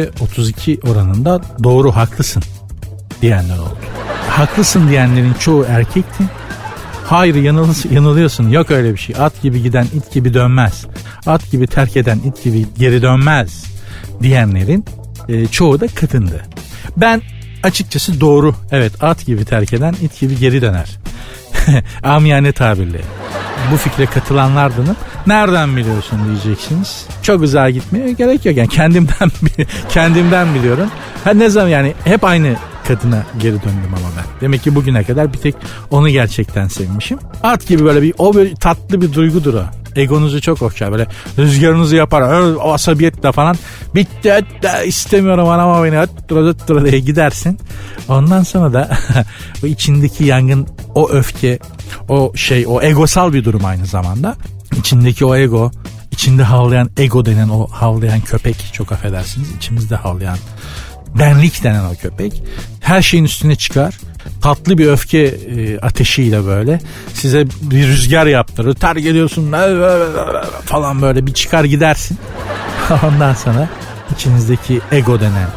[0.09, 2.43] %32 oranında doğru haklısın
[3.21, 3.77] diyenler oldu.
[4.29, 6.23] Haklısın diyenlerin çoğu erkekti.
[7.07, 9.15] Hayır yanıl, yanılıyorsun yok öyle bir şey.
[9.19, 10.85] At gibi giden it gibi dönmez.
[11.25, 13.65] At gibi terk eden it gibi geri dönmez
[14.21, 14.85] diyenlerin
[15.29, 16.45] e, çoğu da kadındı.
[16.97, 17.21] Ben
[17.63, 20.89] açıkçası doğru evet at gibi terk eden it gibi geri döner.
[22.03, 23.01] Amiyane tabirle.
[23.71, 24.95] Bu fikre katılanlardanım.
[25.27, 27.05] Nereden biliyorsun diyeceksiniz.
[27.23, 28.57] Çok uzağa gitmeye gerek yok.
[28.57, 29.31] Yani kendimden
[29.89, 30.89] kendimden biliyorum.
[31.23, 32.55] Ha ne zaman yani hep aynı
[32.87, 34.41] kadına geri döndüm ama ben.
[34.41, 35.55] Demek ki bugüne kadar bir tek
[35.91, 37.19] onu gerçekten sevmişim.
[37.43, 39.63] At gibi böyle bir o böyle tatlı bir duygudur o.
[39.95, 41.07] Egonuzu çok okşar böyle
[41.37, 42.21] rüzgarınızı yapar
[42.55, 43.55] o asabiyetle falan
[43.95, 44.45] bitti
[44.85, 47.59] istemiyorum anama beni öttüra öttüra diye gidersin.
[48.07, 48.89] Ondan sonra da
[49.63, 51.59] o içindeki yangın o öfke
[52.09, 54.35] o şey o egosal bir durum aynı zamanda.
[54.79, 55.71] İçindeki o ego
[56.11, 60.37] içinde havlayan ego denen o havlayan köpek çok affedersiniz içimizde havlayan
[61.19, 62.43] benlik denen o köpek
[62.87, 63.97] her şeyin üstüne çıkar.
[64.41, 66.79] Tatlı bir öfke e, ateşiyle böyle.
[67.13, 68.73] Size bir rüzgar yaptırır.
[68.73, 69.53] Ter geliyorsun
[70.65, 71.27] falan böyle.
[71.27, 72.17] Bir çıkar gidersin.
[73.03, 73.69] Ondan sonra
[74.15, 75.47] içinizdeki ego denen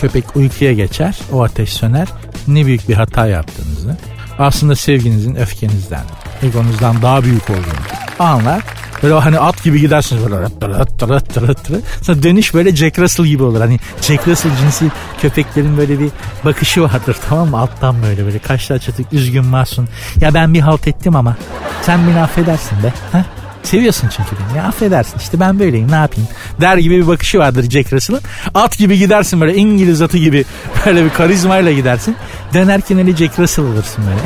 [0.00, 1.18] köpek uykuya geçer.
[1.32, 2.08] O ateş söner.
[2.48, 3.96] Ne büyük bir hata yaptığınızı
[4.38, 6.04] aslında sevginizin öfkenizden
[6.42, 8.62] egonuzdan daha büyük olduğunu anlar
[9.02, 11.84] Böyle hani at gibi gidersiniz böyle rıt rıt rıt.
[12.02, 13.60] Sonra dönüş böyle Jack Russell gibi olur.
[13.60, 14.90] Hani Jack Russell cinsi
[15.20, 16.10] köpeklerin böyle bir
[16.44, 17.58] bakışı vardır tamam mı?
[17.58, 19.88] Alttan böyle böyle kaşlar çatık üzgün masum.
[20.20, 21.36] Ya ben bir halt ettim ama
[21.82, 22.92] sen beni affedersin be.
[23.12, 23.24] Ha?
[23.62, 26.28] Seviyorsun çünkü beni ya affedersin işte ben böyleyim ne yapayım
[26.60, 28.20] der gibi bir bakışı vardır Jack Russell'ın.
[28.54, 30.44] At gibi gidersin böyle İngiliz atı gibi
[30.86, 32.16] böyle bir karizmayla gidersin.
[32.54, 34.20] Dönerken öyle Jack Russell olursun böyle.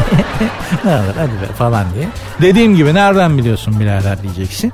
[0.84, 2.08] ne olur hadi be falan diye.
[2.42, 4.72] Dediğim gibi nereden biliyorsun birader diyeceksin.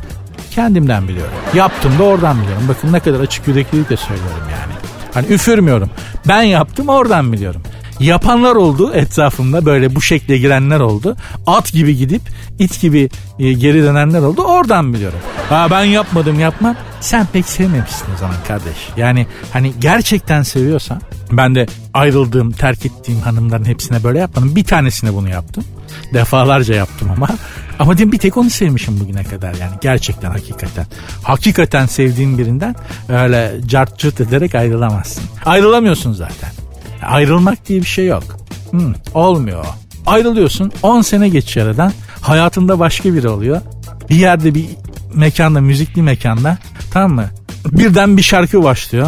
[0.51, 1.33] Kendimden biliyorum.
[1.55, 2.65] Yaptım da oradan biliyorum.
[2.69, 4.73] Bakın ne kadar açık yüreklilikle söylüyorum yani.
[5.15, 5.91] Hani üfürmüyorum.
[6.29, 7.63] Ben yaptım oradan biliyorum.
[8.01, 11.17] Yapanlar oldu etrafımda böyle bu şekle girenler oldu.
[11.47, 12.23] At gibi gidip
[12.59, 14.43] it gibi e, geri dönenler oldu.
[14.43, 15.19] Oradan biliyorum.
[15.49, 16.77] Ha ben yapmadım yapmam.
[17.01, 18.77] Sen pek sevmemişsin o zaman kardeş.
[18.97, 21.01] Yani hani gerçekten seviyorsan
[21.33, 24.57] ben de ayrıldığım, terk ettiğim hanımların hepsine böyle yapmadım.
[24.57, 25.65] Bir tanesine bunu yaptım.
[26.15, 27.29] Defalarca yaptım ama.
[27.79, 29.73] Ama diyorum bir tek onu sevmişim bugüne kadar yani.
[29.81, 30.87] Gerçekten hakikaten.
[31.23, 32.77] Hakikaten sevdiğin birinden
[33.09, 35.25] öyle cart cırt ederek ayrılamazsın.
[35.45, 36.51] Ayrılamıyorsun zaten.
[37.07, 38.25] Ayrılmak diye bir şey yok.
[38.71, 39.65] Hmm, olmuyor
[40.07, 41.93] Ayrılıyorsun 10 sene geçiyor aradan.
[42.21, 43.61] Hayatında başka biri oluyor.
[44.11, 44.67] Bir yerde bir
[45.15, 46.59] mekanda müzikli mekanda
[46.93, 47.25] tamam mı?
[47.67, 49.07] Birden bir şarkı başlıyor.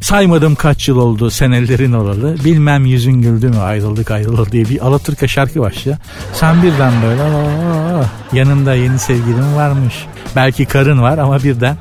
[0.00, 2.44] Saymadım kaç yıl oldu senelerin olalı.
[2.44, 5.96] Bilmem yüzün güldü mü ayrıldık ayrılır diye bir Alaturka şarkı başlıyor.
[6.34, 7.22] Sen birden böyle
[8.32, 9.94] yanında yeni sevgilin varmış.
[10.36, 11.76] Belki karın var ama birden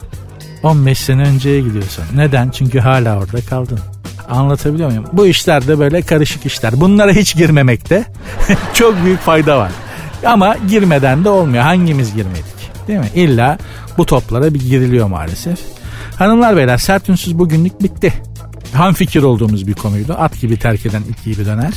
[0.63, 2.03] 15 sene önceye gidiyorsun.
[2.15, 2.49] Neden?
[2.49, 3.79] Çünkü hala orada kaldın.
[4.31, 5.05] Anlatabiliyor muyum?
[5.13, 6.81] Bu işler de böyle karışık işler.
[6.81, 8.05] Bunlara hiç girmemekte
[8.73, 9.71] çok büyük fayda var.
[10.25, 11.63] Ama girmeden de olmuyor.
[11.63, 12.45] Hangimiz girmedik?
[12.87, 13.09] Değil mi?
[13.15, 13.57] İlla
[13.97, 15.59] bu toplara bir giriliyor maalesef.
[16.17, 18.13] Hanımlar beyler sert ünsüz bugünlük bitti.
[18.73, 20.13] Ham fikir olduğumuz bir konuydu.
[20.13, 21.73] At gibi terk eden it gibi döner.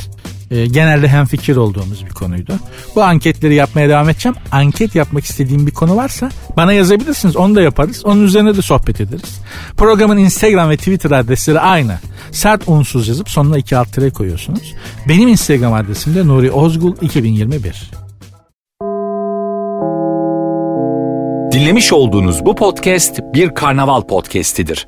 [0.51, 2.53] E, genelde hem fikir olduğumuz bir konuydu.
[2.95, 4.35] Bu anketleri yapmaya devam edeceğim.
[4.51, 7.35] Anket yapmak istediğim bir konu varsa bana yazabilirsiniz.
[7.35, 8.05] Onu da yaparız.
[8.05, 9.41] Onun üzerine de sohbet ederiz.
[9.77, 11.99] Programın Instagram ve Twitter adresleri aynı.
[12.31, 14.73] Sert unsuz yazıp sonuna iki alt tire koyuyorsunuz.
[15.09, 17.91] Benim Instagram adresim de Nuri Ozgul 2021.
[21.51, 24.87] Dinlemiş olduğunuz bu podcast bir karnaval podcastidir.